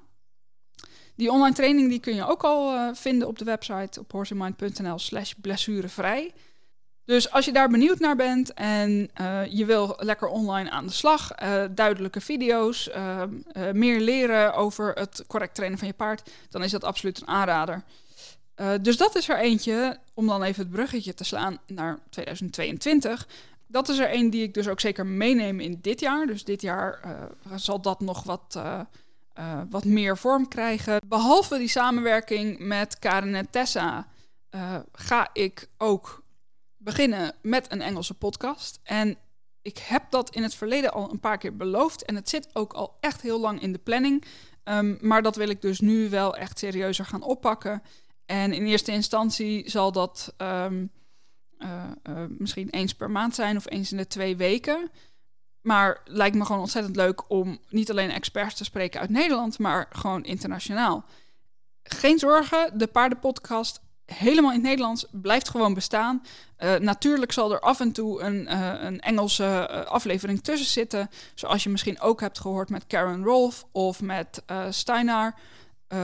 Die 1.14 1.30
online 1.30 1.54
training 1.54 1.88
die 1.88 2.00
kun 2.00 2.14
je 2.14 2.26
ook 2.26 2.42
al 2.42 2.74
uh, 2.74 2.88
vinden 2.94 3.28
op 3.28 3.38
de 3.38 3.44
website 3.44 4.00
op 4.00 4.12
horsemind.nl 4.12 4.98
slash 4.98 5.32
blessurevrij. 5.40 6.32
Dus 7.04 7.30
als 7.30 7.44
je 7.44 7.52
daar 7.52 7.68
benieuwd 7.68 7.98
naar 7.98 8.16
bent 8.16 8.54
en 8.54 9.10
uh, 9.20 9.46
je 9.46 9.64
wil 9.64 9.96
lekker 9.98 10.28
online 10.28 10.70
aan 10.70 10.86
de 10.86 10.92
slag, 10.92 11.42
uh, 11.42 11.64
duidelijke 11.70 12.20
video's, 12.20 12.90
meer 13.72 14.00
leren 14.00 14.54
over 14.54 14.92
het 14.92 15.24
correct 15.26 15.54
trainen 15.54 15.78
van 15.78 15.88
je 15.88 15.94
paard, 15.94 16.30
dan 16.48 16.62
is 16.62 16.70
dat 16.70 16.84
absoluut 16.84 17.20
een 17.20 17.28
aanrader. 17.28 17.82
dus 18.80 18.96
dat 18.96 19.16
is 19.16 19.28
er 19.28 19.38
eentje, 19.38 19.98
om 20.14 20.26
dan 20.26 20.42
even 20.42 20.62
het 20.62 20.72
bruggetje 20.72 21.14
te 21.14 21.24
slaan 21.24 21.58
naar 21.66 21.98
2022. 22.10 23.26
Dat 23.72 23.88
is 23.88 23.98
er 23.98 24.14
een 24.14 24.30
die 24.30 24.42
ik 24.42 24.54
dus 24.54 24.68
ook 24.68 24.80
zeker 24.80 25.06
meeneem 25.06 25.60
in 25.60 25.78
dit 25.80 26.00
jaar. 26.00 26.26
Dus 26.26 26.44
dit 26.44 26.62
jaar 26.62 27.00
zal 27.56 27.80
dat 27.80 28.00
nog 28.00 28.22
wat 28.22 28.54
uh, 28.56 28.80
wat 29.70 29.84
meer 29.84 30.18
vorm 30.18 30.48
krijgen. 30.48 31.00
Behalve 31.06 31.58
die 31.58 31.68
samenwerking 31.68 32.58
met 32.58 32.98
Karen 32.98 33.34
en 33.34 33.50
Tessa 33.50 34.06
ga 34.92 35.30
ik 35.32 35.68
ook 35.78 36.22
beginnen 36.76 37.34
met 37.42 37.72
een 37.72 37.80
Engelse 37.80 38.14
podcast. 38.14 38.80
En 38.82 39.16
ik 39.62 39.78
heb 39.78 40.10
dat 40.10 40.34
in 40.34 40.42
het 40.42 40.54
verleden 40.54 40.92
al 40.92 41.10
een 41.10 41.20
paar 41.20 41.38
keer 41.38 41.56
beloofd. 41.56 42.04
En 42.04 42.14
het 42.14 42.28
zit 42.28 42.48
ook 42.52 42.72
al 42.72 42.96
echt 43.00 43.20
heel 43.20 43.40
lang 43.40 43.60
in 43.60 43.72
de 43.72 43.78
planning. 43.78 44.24
Um, 44.64 44.98
maar 45.00 45.22
dat 45.22 45.36
wil 45.36 45.48
ik 45.48 45.62
dus 45.62 45.80
nu 45.80 46.10
wel 46.10 46.36
echt 46.36 46.58
serieuzer 46.58 47.04
gaan 47.04 47.22
oppakken. 47.22 47.82
En 48.26 48.52
in 48.52 48.66
eerste 48.66 48.92
instantie 48.92 49.70
zal 49.70 49.92
dat 49.92 50.34
um, 50.38 50.90
uh, 51.62 52.24
misschien 52.28 52.70
eens 52.70 52.94
per 52.94 53.10
maand 53.10 53.34
zijn 53.34 53.56
of 53.56 53.70
eens 53.70 53.90
in 53.90 53.96
de 53.96 54.06
twee 54.06 54.36
weken. 54.36 54.90
Maar 55.60 56.00
lijkt 56.04 56.36
me 56.36 56.44
gewoon 56.44 56.60
ontzettend 56.60 56.96
leuk 56.96 57.30
om 57.30 57.58
niet 57.68 57.90
alleen 57.90 58.10
experts 58.10 58.54
te 58.54 58.64
spreken 58.64 59.00
uit 59.00 59.10
Nederland, 59.10 59.58
maar 59.58 59.86
gewoon 59.90 60.24
internationaal. 60.24 61.04
Geen 61.82 62.18
zorgen, 62.18 62.78
de 62.78 62.86
paardenpodcast 62.86 63.80
helemaal 64.04 64.50
in 64.50 64.56
het 64.56 64.66
Nederlands 64.66 65.06
blijft 65.10 65.48
gewoon 65.48 65.74
bestaan. 65.74 66.22
Uh, 66.58 66.76
natuurlijk 66.76 67.32
zal 67.32 67.52
er 67.52 67.60
af 67.60 67.80
en 67.80 67.92
toe 67.92 68.22
een, 68.22 68.56
een 68.86 69.00
Engelse 69.00 69.68
aflevering 69.88 70.42
tussen 70.42 70.68
zitten. 70.68 71.10
Zoals 71.34 71.62
je 71.62 71.70
misschien 71.70 72.00
ook 72.00 72.20
hebt 72.20 72.40
gehoord 72.40 72.70
met 72.70 72.86
Karen 72.86 73.24
Rolf 73.24 73.66
of 73.72 74.00
met 74.00 74.42
Steinar 74.70 75.34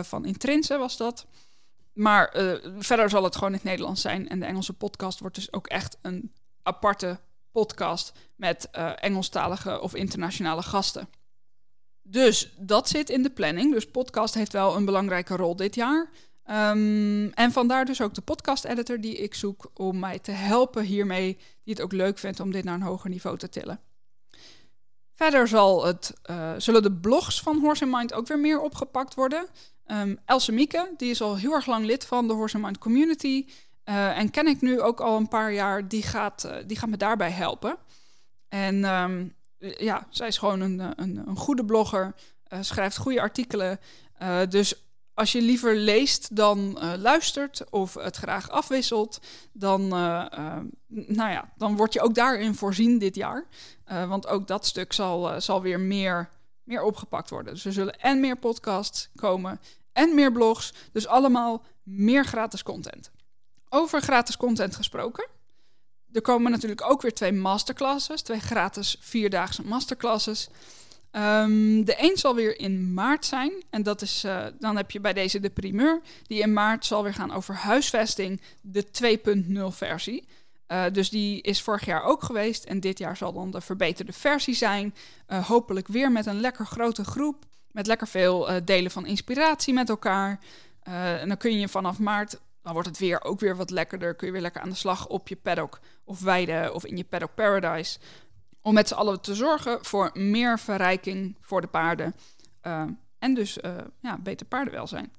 van 0.02 0.24
Intrinse 0.24 0.76
was 0.76 0.96
dat. 0.96 1.26
Maar 1.98 2.34
verder 2.78 3.10
zal 3.10 3.24
het 3.24 3.34
gewoon 3.34 3.48
in 3.48 3.54
het 3.54 3.64
Nederlands 3.64 4.00
zijn. 4.00 4.28
En 4.28 4.40
de 4.40 4.46
Engelse 4.46 4.72
podcast 4.72 5.20
wordt 5.20 5.34
dus 5.34 5.52
ook 5.52 5.66
echt 5.66 5.98
een 6.02 6.32
aparte 6.62 7.20
podcast 7.50 8.12
met 8.36 8.68
uh, 8.72 8.92
Engelstalige 8.96 9.80
of 9.80 9.94
internationale 9.94 10.62
gasten. 10.62 11.08
Dus 12.02 12.54
dat 12.58 12.88
zit 12.88 13.10
in 13.10 13.22
de 13.22 13.30
planning. 13.30 13.72
Dus 13.72 13.90
podcast 13.90 14.34
heeft 14.34 14.52
wel 14.52 14.76
een 14.76 14.84
belangrijke 14.84 15.36
rol 15.36 15.56
dit 15.56 15.74
jaar. 15.74 16.10
Um, 16.50 17.30
en 17.32 17.52
vandaar 17.52 17.84
dus 17.84 18.00
ook 18.00 18.14
de 18.14 18.20
podcast-editor 18.20 19.00
die 19.00 19.16
ik 19.16 19.34
zoek 19.34 19.70
om 19.74 19.98
mij 19.98 20.18
te 20.18 20.30
helpen 20.30 20.84
hiermee, 20.84 21.36
die 21.64 21.74
het 21.74 21.80
ook 21.80 21.92
leuk 21.92 22.18
vindt 22.18 22.40
om 22.40 22.52
dit 22.52 22.64
naar 22.64 22.74
een 22.74 22.82
hoger 22.82 23.10
niveau 23.10 23.38
te 23.38 23.48
tillen. 23.48 23.80
Verder 25.14 25.48
zal 25.48 25.84
het, 25.84 26.14
uh, 26.30 26.52
zullen 26.58 26.82
de 26.82 26.92
blogs 26.92 27.40
van 27.40 27.58
Horse 27.60 27.86
Mind 27.86 28.12
ook 28.12 28.26
weer 28.26 28.38
meer 28.38 28.60
opgepakt 28.60 29.14
worden. 29.14 29.48
Um, 29.92 30.18
Else 30.24 30.52
Mieke, 30.52 30.94
die 30.96 31.10
is 31.10 31.20
al 31.20 31.36
heel 31.36 31.52
erg 31.52 31.66
lang 31.66 31.84
lid 31.84 32.04
van 32.04 32.28
de 32.28 32.34
Horse 32.34 32.58
Mind 32.58 32.78
community. 32.78 33.46
Uh, 33.88 34.18
en 34.18 34.30
ken 34.30 34.46
ik 34.46 34.60
nu 34.60 34.80
ook 34.80 35.00
al 35.00 35.16
een 35.16 35.28
paar 35.28 35.52
jaar, 35.52 35.88
die 35.88 36.02
gaat, 36.02 36.44
uh, 36.44 36.56
die 36.66 36.76
gaat 36.76 36.88
me 36.88 36.96
daarbij 36.96 37.30
helpen. 37.30 37.76
En 38.48 38.84
um, 38.84 39.34
ja, 39.58 40.06
zij 40.10 40.26
is 40.26 40.38
gewoon 40.38 40.60
een, 40.60 40.78
een, 40.78 41.22
een 41.26 41.36
goede 41.36 41.64
blogger, 41.64 42.14
uh, 42.48 42.58
schrijft 42.62 42.96
goede 42.96 43.20
artikelen. 43.20 43.80
dus 44.48 44.86
als 45.14 45.32
je 45.32 45.42
liever 45.42 45.76
leest 45.76 46.36
dan 46.36 46.78
luistert 46.98 47.70
of 47.70 47.94
het 47.94 48.16
graag 48.16 48.50
afwisselt, 48.50 49.20
dan, 49.52 49.88
nou 50.88 51.30
ja, 51.30 51.52
dan 51.56 51.76
word 51.76 51.92
je 51.92 52.00
ook 52.00 52.14
daarin 52.14 52.54
voorzien 52.54 52.98
dit 52.98 53.14
jaar. 53.14 53.46
want 53.84 54.26
ook 54.26 54.46
dat 54.46 54.66
stuk 54.66 54.92
zal, 54.92 55.40
zal 55.40 55.62
weer 55.62 55.80
meer, 55.80 56.30
meer 56.62 56.82
opgepakt 56.82 57.30
worden. 57.30 57.54
Dus 57.54 57.64
er 57.64 57.72
zullen 57.72 58.00
en 58.00 58.20
meer 58.20 58.36
podcasts 58.36 59.08
komen 59.14 59.60
en 59.98 60.14
meer 60.14 60.32
blogs. 60.32 60.72
Dus 60.92 61.06
allemaal 61.06 61.64
meer 61.82 62.24
gratis 62.24 62.62
content. 62.62 63.10
Over 63.68 64.00
gratis 64.00 64.36
content 64.36 64.76
gesproken. 64.76 65.28
Er 66.12 66.20
komen 66.20 66.50
natuurlijk 66.50 66.90
ook 66.90 67.02
weer 67.02 67.14
twee 67.14 67.32
masterclasses, 67.32 68.22
twee 68.22 68.40
gratis 68.40 68.96
vierdaagse 69.00 69.62
masterclasses. 69.62 70.48
Um, 71.12 71.84
de 71.84 71.94
een 71.98 72.16
zal 72.16 72.34
weer 72.34 72.60
in 72.60 72.94
maart 72.94 73.24
zijn. 73.24 73.52
En 73.70 73.82
dat 73.82 74.02
is, 74.02 74.24
uh, 74.24 74.46
dan 74.58 74.76
heb 74.76 74.90
je 74.90 75.00
bij 75.00 75.12
deze 75.12 75.40
de 75.40 75.50
primeur. 75.50 76.00
Die 76.26 76.40
in 76.40 76.52
maart 76.52 76.86
zal 76.86 77.02
weer 77.02 77.14
gaan 77.14 77.32
over 77.32 77.54
huisvesting, 77.54 78.40
de 78.60 78.84
2.0 78.84 79.76
versie. 79.76 80.28
Uh, 80.68 80.84
dus 80.92 81.10
die 81.10 81.42
is 81.42 81.62
vorig 81.62 81.84
jaar 81.84 82.02
ook 82.02 82.22
geweest. 82.22 82.64
En 82.64 82.80
dit 82.80 82.98
jaar 82.98 83.16
zal 83.16 83.32
dan 83.32 83.50
de 83.50 83.60
verbeterde 83.60 84.12
versie 84.12 84.54
zijn. 84.54 84.94
Uh, 85.28 85.46
hopelijk 85.46 85.88
weer 85.88 86.12
met 86.12 86.26
een 86.26 86.40
lekker 86.40 86.66
grote 86.66 87.04
groep. 87.04 87.46
Met 87.72 87.86
lekker 87.86 88.06
veel 88.06 88.64
delen 88.64 88.90
van 88.90 89.06
inspiratie 89.06 89.74
met 89.74 89.88
elkaar. 89.88 90.40
en 90.82 91.28
dan 91.28 91.36
kun 91.36 91.58
je 91.58 91.68
vanaf 91.68 91.98
maart 91.98 92.38
dan 92.62 92.72
wordt 92.72 92.88
het 92.88 92.98
weer 92.98 93.24
ook 93.24 93.40
weer 93.40 93.56
wat 93.56 93.70
lekkerder. 93.70 94.14
Kun 94.14 94.26
je 94.26 94.32
weer 94.32 94.42
lekker 94.42 94.62
aan 94.62 94.68
de 94.68 94.74
slag 94.74 95.06
op 95.06 95.28
je 95.28 95.36
paddock 95.36 95.80
of 96.04 96.20
weide 96.20 96.70
of 96.74 96.84
in 96.84 96.96
je 96.96 97.04
paddock 97.04 97.34
paradise. 97.34 97.98
Om 98.62 98.74
met 98.74 98.88
z'n 98.88 98.94
allen 98.94 99.20
te 99.20 99.34
zorgen 99.34 99.84
voor 99.84 100.10
meer 100.14 100.58
verrijking 100.58 101.36
voor 101.40 101.60
de 101.60 101.66
paarden. 101.66 102.14
Uh, 102.66 102.82
en 103.18 103.34
dus 103.34 103.58
ja, 104.00 104.18
beter 104.18 104.46
paardenwelzijn. 104.46 105.12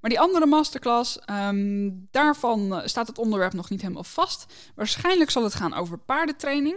Maar 0.00 0.10
die 0.10 0.20
andere 0.20 0.46
masterclass, 0.46 1.18
um, 1.30 2.08
daarvan 2.10 2.74
eh, 2.74 2.86
staat 2.86 3.06
het 3.06 3.18
onderwerp 3.18 3.52
nog 3.52 3.70
niet 3.70 3.80
helemaal 3.80 4.04
vast. 4.04 4.46
Waarschijnlijk 4.74 5.30
zal 5.30 5.42
het 5.44 5.54
gaan 5.54 5.74
over 5.74 5.98
paardentraining. 5.98 6.76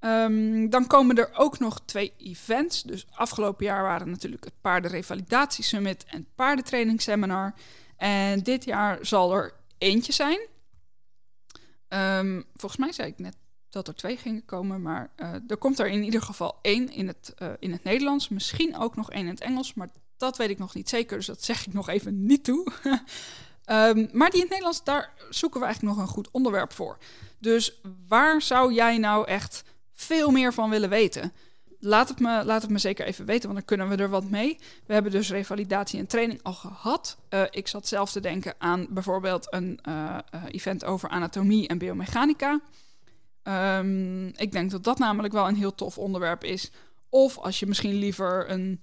Um, 0.00 0.70
dan 0.70 0.86
komen 0.86 1.16
er 1.16 1.30
ook 1.34 1.58
nog 1.58 1.80
twee 1.84 2.12
events. 2.18 2.82
Dus 2.82 3.06
afgelopen 3.10 3.64
jaar 3.64 3.82
waren 3.82 4.10
natuurlijk 4.10 4.44
het 4.44 4.60
Paardenrevalidatie 4.60 5.64
Summit 5.64 6.04
en 6.04 6.18
het 6.18 6.34
Paardentrainingsseminar. 6.34 7.54
En 7.96 8.42
dit 8.42 8.64
jaar 8.64 8.98
zal 9.00 9.34
er 9.34 9.52
eentje 9.78 10.12
zijn. 10.12 10.40
Um, 11.88 12.44
volgens 12.54 12.80
mij 12.80 12.92
zei 12.92 13.08
ik 13.08 13.18
net 13.18 13.36
dat 13.70 13.88
er 13.88 13.94
twee 13.94 14.16
gingen 14.16 14.44
komen, 14.44 14.82
maar 14.82 15.10
uh, 15.16 15.34
er 15.48 15.56
komt 15.56 15.78
er 15.78 15.88
in 15.88 16.02
ieder 16.02 16.22
geval 16.22 16.58
één 16.62 16.92
in 16.92 17.06
het, 17.06 17.34
uh, 17.38 17.48
in 17.58 17.72
het 17.72 17.84
Nederlands. 17.84 18.28
Misschien 18.28 18.76
ook 18.76 18.96
nog 18.96 19.10
één 19.10 19.24
in 19.24 19.30
het 19.30 19.40
Engels, 19.40 19.74
maar 19.74 19.88
dat 20.16 20.36
weet 20.36 20.50
ik 20.50 20.58
nog 20.58 20.74
niet 20.74 20.88
zeker, 20.88 21.16
dus 21.16 21.26
dat 21.26 21.44
zeg 21.44 21.66
ik 21.66 21.72
nog 21.72 21.88
even 21.88 22.26
niet 22.26 22.44
toe. 22.44 22.66
um, 22.84 24.08
maar 24.18 24.30
die 24.30 24.40
in 24.40 24.40
het 24.40 24.48
Nederlands, 24.48 24.84
daar 24.84 25.12
zoeken 25.30 25.60
we 25.60 25.66
eigenlijk 25.66 25.96
nog 25.96 26.06
een 26.06 26.12
goed 26.12 26.30
onderwerp 26.30 26.72
voor. 26.72 26.98
Dus 27.38 27.80
waar 28.08 28.42
zou 28.42 28.72
jij 28.72 28.98
nou 28.98 29.26
echt 29.26 29.64
veel 30.00 30.30
meer 30.30 30.54
van 30.54 30.70
willen 30.70 30.88
weten? 30.88 31.32
laat 31.80 32.08
het, 32.08 32.20
me, 32.20 32.44
laat 32.44 32.62
het 32.62 32.70
me 32.70 32.78
zeker 32.78 33.06
even 33.06 33.24
weten, 33.24 33.42
want 33.42 33.54
dan 33.54 33.64
kunnen 33.64 33.96
we 33.96 34.02
er 34.02 34.10
wat 34.10 34.30
mee. 34.30 34.58
We 34.86 34.92
hebben 34.92 35.12
dus 35.12 35.30
revalidatie 35.30 35.98
en 35.98 36.06
training 36.06 36.42
al 36.42 36.52
gehad. 36.52 37.18
Uh, 37.30 37.42
ik 37.50 37.68
zat 37.68 37.86
zelf 37.86 38.12
te 38.12 38.20
denken 38.20 38.54
aan 38.58 38.86
bijvoorbeeld 38.90 39.52
een 39.52 39.78
uh, 39.88 40.18
uh, 40.34 40.42
event 40.48 40.84
over 40.84 41.08
anatomie 41.08 41.68
en 41.68 41.78
biomechanica. 41.78 42.60
Um, 43.42 44.26
ik 44.26 44.52
denk 44.52 44.70
dat 44.70 44.84
dat 44.84 44.98
namelijk 44.98 45.32
wel 45.32 45.48
een 45.48 45.56
heel 45.56 45.74
tof 45.74 45.98
onderwerp 45.98 46.44
is. 46.44 46.70
Of 47.08 47.38
als 47.38 47.58
je 47.58 47.66
misschien 47.66 47.94
liever 47.94 48.50
een 48.50 48.80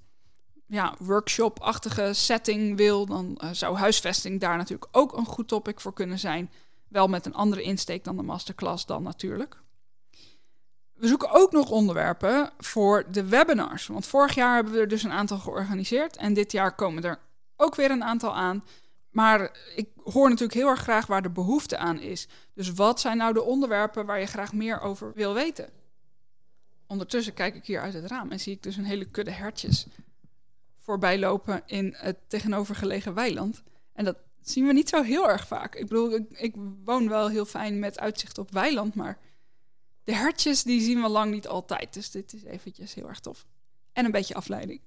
ja, 0.67 0.95
workshop-achtige 0.99 2.13
setting 2.13 2.77
wil, 2.77 3.05
dan 3.05 3.41
zou 3.51 3.77
huisvesting 3.77 4.39
daar 4.39 4.57
natuurlijk 4.57 4.89
ook 4.91 5.17
een 5.17 5.25
goed 5.25 5.47
topic 5.47 5.79
voor 5.79 5.93
kunnen 5.93 6.19
zijn. 6.19 6.51
Wel 6.87 7.07
met 7.07 7.25
een 7.25 7.33
andere 7.33 7.61
insteek 7.61 8.03
dan 8.03 8.15
de 8.15 8.23
masterclass 8.23 8.85
dan 8.85 9.03
natuurlijk. 9.03 9.61
We 10.97 11.07
zoeken 11.07 11.31
ook 11.31 11.51
nog 11.51 11.69
onderwerpen 11.69 12.49
voor 12.57 13.11
de 13.11 13.25
webinars. 13.25 13.87
Want 13.87 14.05
vorig 14.05 14.35
jaar 14.35 14.55
hebben 14.55 14.73
we 14.73 14.79
er 14.79 14.87
dus 14.87 15.03
een 15.03 15.11
aantal 15.11 15.37
georganiseerd. 15.37 16.17
En 16.17 16.33
dit 16.33 16.51
jaar 16.51 16.75
komen 16.75 17.03
er 17.03 17.19
ook 17.55 17.75
weer 17.75 17.91
een 17.91 18.03
aantal 18.03 18.35
aan. 18.35 18.63
Maar 19.09 19.57
ik 19.75 19.89
hoor 20.03 20.29
natuurlijk 20.29 20.59
heel 20.59 20.69
erg 20.69 20.81
graag 20.81 21.05
waar 21.05 21.21
de 21.21 21.29
behoefte 21.29 21.77
aan 21.77 21.99
is. 21.99 22.27
Dus 22.53 22.73
wat 22.73 22.99
zijn 22.99 23.17
nou 23.17 23.33
de 23.33 23.43
onderwerpen 23.43 24.05
waar 24.05 24.19
je 24.19 24.25
graag 24.25 24.53
meer 24.53 24.81
over 24.81 25.11
wil 25.15 25.33
weten? 25.33 25.69
Ondertussen 26.87 27.33
kijk 27.33 27.55
ik 27.55 27.65
hier 27.65 27.81
uit 27.81 27.93
het 27.93 28.05
raam 28.05 28.31
en 28.31 28.39
zie 28.39 28.53
ik 28.53 28.63
dus 28.63 28.77
een 28.77 28.85
hele 28.85 29.05
kudde 29.05 29.31
hertjes 29.31 29.87
voorbij 30.77 31.19
lopen 31.19 31.61
in 31.65 31.93
het 31.97 32.17
tegenovergelegen 32.27 33.13
weiland. 33.13 33.63
En 33.93 34.05
dat 34.05 34.17
zien 34.41 34.67
we 34.67 34.73
niet 34.73 34.89
zo 34.89 35.03
heel 35.03 35.29
erg 35.29 35.47
vaak. 35.47 35.75
Ik 35.75 35.87
bedoel, 35.87 36.11
ik, 36.11 36.31
ik 36.31 36.55
woon 36.85 37.09
wel 37.09 37.29
heel 37.29 37.45
fijn 37.45 37.79
met 37.79 37.99
uitzicht 37.99 38.37
op 38.37 38.51
weiland, 38.51 38.95
maar 38.95 39.17
de 40.07 40.15
hertjes 40.15 40.63
die 40.63 40.81
zien 40.81 41.01
we 41.01 41.07
lang 41.07 41.31
niet 41.31 41.47
altijd. 41.47 41.93
Dus 41.93 42.11
dit 42.11 42.33
is 42.33 42.43
eventjes 42.43 42.93
heel 42.93 43.07
erg 43.07 43.19
tof. 43.19 43.45
En 43.93 44.05
een 44.05 44.11
beetje 44.11 44.33
afleiding. 44.33 44.81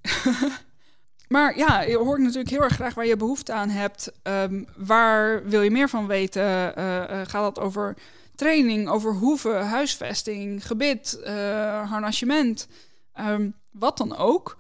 maar 1.35 1.57
ja, 1.57 1.81
je 1.81 1.97
hoort 1.97 2.21
natuurlijk 2.21 2.51
heel 2.51 2.63
erg 2.63 2.75
graag 2.75 2.95
waar 2.95 3.07
je 3.07 3.17
behoefte 3.17 3.53
aan 3.53 3.69
hebt. 3.69 4.13
Um, 4.23 4.67
waar 4.77 5.49
wil 5.49 5.63
je 5.63 5.71
meer 5.71 5.89
van 5.89 6.07
weten? 6.07 6.43
Uh, 6.43 6.85
uh, 6.85 7.21
gaat 7.27 7.57
het 7.57 7.65
over 7.65 7.97
training, 8.35 8.89
over 8.89 9.15
hoeven, 9.15 9.67
huisvesting, 9.67 10.67
gebit, 10.67 11.21
uh, 11.25 11.91
harnassement? 11.91 12.69
Ehm, 13.13 13.51
wat 13.71 13.99
dan 13.99 14.17
ook. 14.17 14.59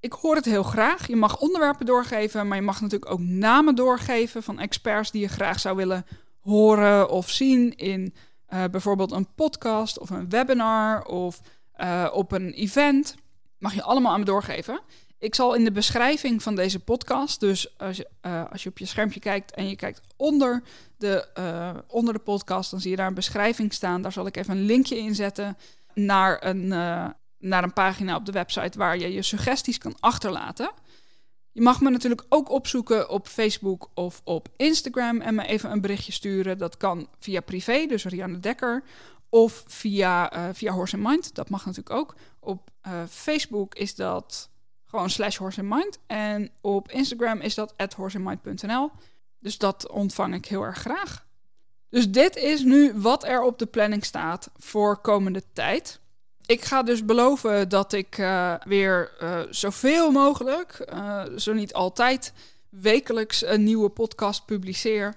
Ik 0.00 0.12
hoor 0.12 0.34
het 0.34 0.44
heel 0.44 0.62
graag. 0.62 1.06
Je 1.06 1.16
mag 1.16 1.38
onderwerpen 1.38 1.86
doorgeven, 1.86 2.48
maar 2.48 2.56
je 2.56 2.62
mag 2.62 2.80
natuurlijk 2.80 3.12
ook 3.12 3.20
namen 3.20 3.74
doorgeven 3.74 4.42
van 4.42 4.58
experts 4.58 5.10
die 5.10 5.20
je 5.20 5.28
graag 5.28 5.60
zou 5.60 5.76
willen 5.76 6.06
horen 6.40 7.10
of 7.10 7.30
zien 7.30 7.76
in 7.76 8.14
uh, 8.52 8.64
bijvoorbeeld 8.70 9.12
een 9.12 9.34
podcast 9.34 9.98
of 9.98 10.10
een 10.10 10.28
webinar 10.28 11.04
of 11.04 11.40
uh, 11.76 12.08
op 12.12 12.32
een 12.32 12.52
event. 12.52 13.14
Mag 13.58 13.74
je 13.74 13.82
allemaal 13.82 14.12
aan 14.12 14.18
me 14.18 14.24
doorgeven. 14.24 14.80
Ik 15.18 15.34
zal 15.34 15.54
in 15.54 15.64
de 15.64 15.72
beschrijving 15.72 16.42
van 16.42 16.54
deze 16.54 16.78
podcast, 16.80 17.40
dus 17.40 17.78
als 17.78 17.96
je, 17.96 18.08
uh, 18.26 18.50
als 18.50 18.62
je 18.62 18.68
op 18.68 18.78
je 18.78 18.86
schermpje 18.86 19.20
kijkt 19.20 19.54
en 19.54 19.68
je 19.68 19.76
kijkt 19.76 20.00
onder 20.16 20.62
de, 20.96 21.84
onder 21.88 22.14
de 22.14 22.20
podcast, 22.20 22.70
dan 22.70 22.80
zie 22.80 22.90
je 22.90 22.96
daar 22.96 23.06
een 23.06 23.14
beschrijving 23.14 23.72
staan. 23.72 24.02
Daar 24.02 24.12
zal 24.12 24.26
ik 24.26 24.36
even 24.36 24.56
een 24.56 24.64
linkje 24.64 24.98
in 24.98 25.14
zetten 25.14 25.56
naar 25.94 26.44
een, 26.44 26.68
naar 27.38 27.62
een 27.62 27.72
pagina 27.72 28.16
op 28.16 28.26
de 28.26 28.32
website 28.32 28.78
waar 28.78 28.98
je 28.98 29.12
je 29.12 29.22
suggesties 29.22 29.78
kan 29.78 29.96
achterlaten. 30.00 30.70
Je 31.52 31.60
mag 31.60 31.80
me 31.80 31.90
natuurlijk 31.90 32.24
ook 32.28 32.50
opzoeken 32.50 33.08
op 33.08 33.28
Facebook 33.28 33.90
of 33.94 34.20
op 34.24 34.48
Instagram 34.56 35.20
en 35.20 35.34
me 35.34 35.46
even 35.46 35.70
een 35.70 35.80
berichtje 35.80 36.12
sturen. 36.12 36.58
Dat 36.58 36.76
kan 36.76 37.08
via 37.18 37.40
privé, 37.40 37.86
dus 37.86 38.04
Rianne 38.04 38.40
Dekker, 38.40 38.82
of 39.28 39.64
via, 39.66 40.36
uh, 40.36 40.48
via 40.52 40.72
Horse 40.72 40.96
Mind. 40.98 41.34
Dat 41.34 41.50
mag 41.50 41.66
natuurlijk 41.66 41.96
ook. 41.96 42.14
Op 42.40 42.70
uh, 42.86 42.92
Facebook 43.08 43.74
is 43.74 43.94
dat 43.94 44.50
gewoon 44.84 45.10
slash 45.10 45.36
Horse 45.36 45.62
Mind. 45.62 45.98
En 46.06 46.50
op 46.60 46.90
Instagram 46.90 47.40
is 47.40 47.54
dat 47.54 47.74
at 47.76 47.94
horseandmind.nl. 47.94 48.90
Dus 49.38 49.58
dat 49.58 49.90
ontvang 49.90 50.34
ik 50.34 50.46
heel 50.46 50.62
erg 50.62 50.78
graag. 50.78 51.26
Dus 51.88 52.10
dit 52.10 52.36
is 52.36 52.62
nu 52.62 52.92
wat 52.94 53.24
er 53.24 53.42
op 53.42 53.58
de 53.58 53.66
planning 53.66 54.04
staat 54.04 54.50
voor 54.56 54.96
komende 54.96 55.42
tijd. 55.52 55.99
Ik 56.50 56.64
ga 56.64 56.82
dus 56.82 57.04
beloven 57.04 57.68
dat 57.68 57.92
ik 57.92 58.18
uh, 58.18 58.54
weer 58.64 59.12
uh, 59.22 59.40
zoveel 59.50 60.10
mogelijk, 60.10 60.86
uh, 60.92 61.22
zo 61.36 61.52
niet 61.52 61.72
altijd, 61.72 62.32
wekelijks 62.68 63.44
een 63.46 63.64
nieuwe 63.64 63.88
podcast 63.88 64.44
publiceer. 64.44 65.14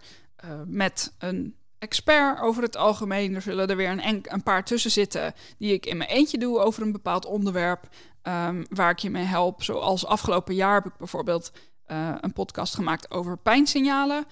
met 0.66 1.14
een 1.20 1.56
expert 1.80 2.40
over 2.42 2.64
het 2.64 2.78
algemeen. 2.78 3.36
Er 3.36 3.42
zullen 3.42 3.68
er 3.68 3.76
weer 3.76 3.90
een, 3.90 4.24
een, 4.24 4.44
paar 4.44 4.64
tussen 4.64 4.92
zitten 4.92 5.34
die 5.58 5.74
ik 5.74 5.86
in 5.86 5.98
mijn 5.98 6.10
eentje 6.10 6.38
doe 6.38 6.60
over 6.60 6.82
een 6.82 6.92
bepaald 6.92 7.26
onderwerp. 7.26 7.88
Um, 8.24 8.66
waar 8.70 8.92
ik 8.92 9.00
je 9.00 9.10
mee 9.10 9.24
help. 9.24 9.64
Zoals 9.64 10.06
afgelopen 10.06 10.56
jaar 10.56 10.74
heb 10.74 10.86
ik 10.86 10.98
bijvoorbeeld 10.98 11.52
een 12.22 12.34
podcast 12.34 12.76
gemaakt 12.76 13.12
over 13.12 13.38
pijnsignalen. 13.38 14.26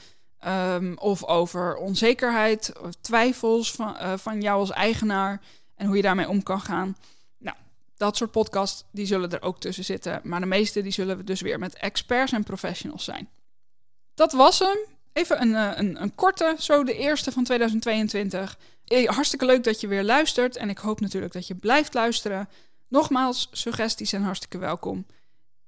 Um, 0.47 0.97
of 0.97 1.25
over 1.25 1.75
onzekerheid, 1.75 2.73
of 2.81 2.89
twijfels 3.01 3.71
van, 3.71 4.19
van 4.19 4.41
jou 4.41 4.59
als 4.59 4.71
eigenaar 4.71 5.41
en 5.81 5.87
hoe 5.87 5.95
je 5.95 6.01
daarmee 6.01 6.29
om 6.29 6.43
kan 6.43 6.61
gaan. 6.61 6.97
Nou, 7.37 7.57
dat 7.97 8.17
soort 8.17 8.31
podcasts 8.31 8.83
die 8.91 9.05
zullen 9.05 9.31
er 9.31 9.41
ook 9.41 9.59
tussen 9.59 9.83
zitten, 9.83 10.21
maar 10.23 10.39
de 10.39 10.45
meeste 10.45 10.81
die 10.81 10.91
zullen 10.91 11.25
dus 11.25 11.41
weer 11.41 11.59
met 11.59 11.75
experts 11.75 12.31
en 12.31 12.43
professionals 12.43 13.03
zijn. 13.03 13.29
Dat 14.13 14.31
was 14.31 14.59
hem. 14.59 14.77
Even 15.13 15.41
een, 15.41 15.55
eh, 15.55 15.71
een, 15.75 16.01
een 16.01 16.15
korte, 16.15 16.55
zo 16.59 16.83
de 16.83 16.97
eerste 16.97 17.31
van 17.31 17.43
2022. 17.43 18.57
Eh, 18.85 19.09
hartstikke 19.09 19.45
leuk 19.45 19.63
dat 19.63 19.81
je 19.81 19.87
weer 19.87 20.03
luistert 20.03 20.55
en 20.55 20.69
ik 20.69 20.77
hoop 20.77 20.99
natuurlijk 20.99 21.33
dat 21.33 21.47
je 21.47 21.55
blijft 21.55 21.93
luisteren. 21.93 22.49
Nogmaals, 22.87 23.47
suggesties 23.51 24.09
zijn 24.09 24.23
hartstikke 24.23 24.57
welkom. 24.57 25.05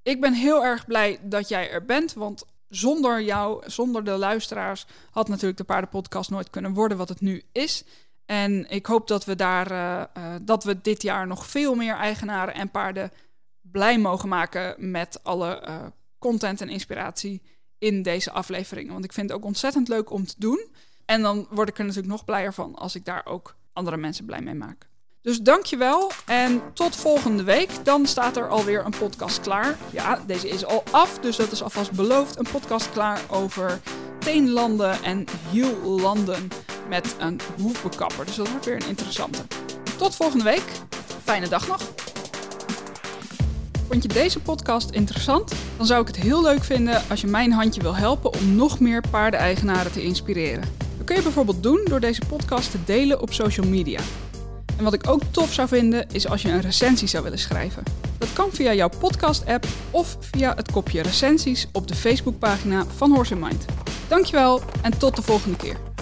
Ik 0.03 0.21
ben 0.21 0.33
heel 0.33 0.63
erg 0.63 0.85
blij 0.85 1.19
dat 1.21 1.49
jij 1.49 1.71
er 1.71 1.85
bent, 1.85 2.13
want 2.13 2.43
zonder 2.69 3.21
jou, 3.21 3.69
zonder 3.69 4.03
de 4.03 4.11
luisteraars, 4.11 4.85
had 5.11 5.27
natuurlijk 5.27 5.57
de 5.57 5.63
Paardenpodcast 5.63 6.29
nooit 6.29 6.49
kunnen 6.49 6.73
worden 6.73 6.97
wat 6.97 7.09
het 7.09 7.21
nu 7.21 7.43
is. 7.51 7.83
En 8.33 8.69
ik 8.69 8.85
hoop 8.85 9.07
dat 9.07 9.25
we 9.25 9.35
daar 9.35 9.71
uh, 9.71 10.03
uh, 10.17 10.35
dat 10.41 10.63
we 10.63 10.81
dit 10.81 11.01
jaar 11.01 11.27
nog 11.27 11.47
veel 11.47 11.75
meer 11.75 11.95
eigenaren 11.95 12.53
en 12.53 12.69
paarden 12.69 13.11
blij 13.61 13.99
mogen 13.99 14.29
maken 14.29 14.91
met 14.91 15.19
alle 15.23 15.63
uh, 15.67 15.75
content 16.19 16.61
en 16.61 16.69
inspiratie 16.69 17.41
in 17.77 18.01
deze 18.01 18.31
afleveringen. 18.31 18.93
Want 18.93 19.05
ik 19.05 19.13
vind 19.13 19.29
het 19.29 19.37
ook 19.37 19.45
ontzettend 19.45 19.87
leuk 19.87 20.11
om 20.11 20.25
te 20.25 20.35
doen. 20.37 20.67
En 21.05 21.21
dan 21.21 21.47
word 21.49 21.69
ik 21.69 21.77
er 21.77 21.83
natuurlijk 21.85 22.13
nog 22.13 22.25
blijer 22.25 22.53
van 22.53 22.75
als 22.75 22.95
ik 22.95 23.05
daar 23.05 23.25
ook 23.25 23.55
andere 23.73 23.97
mensen 23.97 24.25
blij 24.25 24.41
mee 24.41 24.53
maak. 24.53 24.87
Dus 25.21 25.41
dankjewel 25.41 26.11
en 26.25 26.61
tot 26.73 26.95
volgende 26.95 27.43
week. 27.43 27.85
Dan 27.85 28.05
staat 28.05 28.37
er 28.37 28.49
alweer 28.49 28.85
een 28.85 28.97
podcast 28.99 29.41
klaar. 29.41 29.77
Ja, 29.91 30.19
deze 30.25 30.49
is 30.49 30.65
al 30.65 30.83
af, 30.91 31.19
dus 31.19 31.35
dat 31.35 31.51
is 31.51 31.63
alvast 31.63 31.91
beloofd. 31.91 32.37
Een 32.37 32.51
podcast 32.51 32.91
klaar 32.91 33.21
over 33.29 33.79
teenlanden 34.19 35.03
en 35.03 35.25
hiellanden 35.51 36.47
met 36.89 37.15
een 37.19 37.39
hoefbekapper. 37.61 38.25
Dus 38.25 38.35
dat 38.35 38.49
wordt 38.49 38.65
weer 38.65 38.75
een 38.75 38.87
interessante. 38.87 39.39
Tot 39.97 40.15
volgende 40.15 40.43
week. 40.43 40.63
Fijne 41.23 41.47
dag 41.47 41.67
nog. 41.67 41.81
Vond 43.89 44.03
je 44.03 44.07
deze 44.07 44.39
podcast 44.39 44.89
interessant? 44.89 45.53
Dan 45.77 45.85
zou 45.85 46.01
ik 46.01 46.07
het 46.07 46.15
heel 46.15 46.41
leuk 46.41 46.63
vinden 46.63 47.01
als 47.09 47.21
je 47.21 47.27
mijn 47.27 47.51
handje 47.51 47.81
wil 47.81 47.95
helpen 47.95 48.33
om 48.33 48.55
nog 48.55 48.79
meer 48.79 49.03
paardeneigenaren 49.11 49.91
te 49.91 50.03
inspireren. 50.03 50.63
Dat 50.97 51.05
kun 51.05 51.15
je 51.15 51.21
bijvoorbeeld 51.21 51.63
doen 51.63 51.81
door 51.85 51.99
deze 51.99 52.21
podcast 52.27 52.71
te 52.71 52.83
delen 52.85 53.21
op 53.21 53.33
social 53.33 53.67
media. 53.67 53.99
En 54.77 54.83
wat 54.83 54.93
ik 54.93 55.09
ook 55.09 55.21
tof 55.31 55.53
zou 55.53 55.67
vinden 55.67 56.07
is 56.11 56.27
als 56.27 56.41
je 56.41 56.49
een 56.49 56.61
recensie 56.61 57.07
zou 57.07 57.23
willen 57.23 57.39
schrijven. 57.39 57.83
Dat 58.17 58.33
kan 58.33 58.49
via 58.51 58.73
jouw 58.73 58.89
podcast-app 58.99 59.65
of 59.91 60.17
via 60.19 60.53
het 60.55 60.71
kopje 60.71 61.01
recensies 61.01 61.67
op 61.71 61.87
de 61.87 61.95
Facebookpagina 61.95 62.85
van 62.95 63.11
Horse 63.11 63.35
Mind. 63.35 63.65
Dankjewel 64.07 64.61
en 64.81 64.97
tot 64.97 65.15
de 65.15 65.21
volgende 65.21 65.57
keer. 65.57 65.92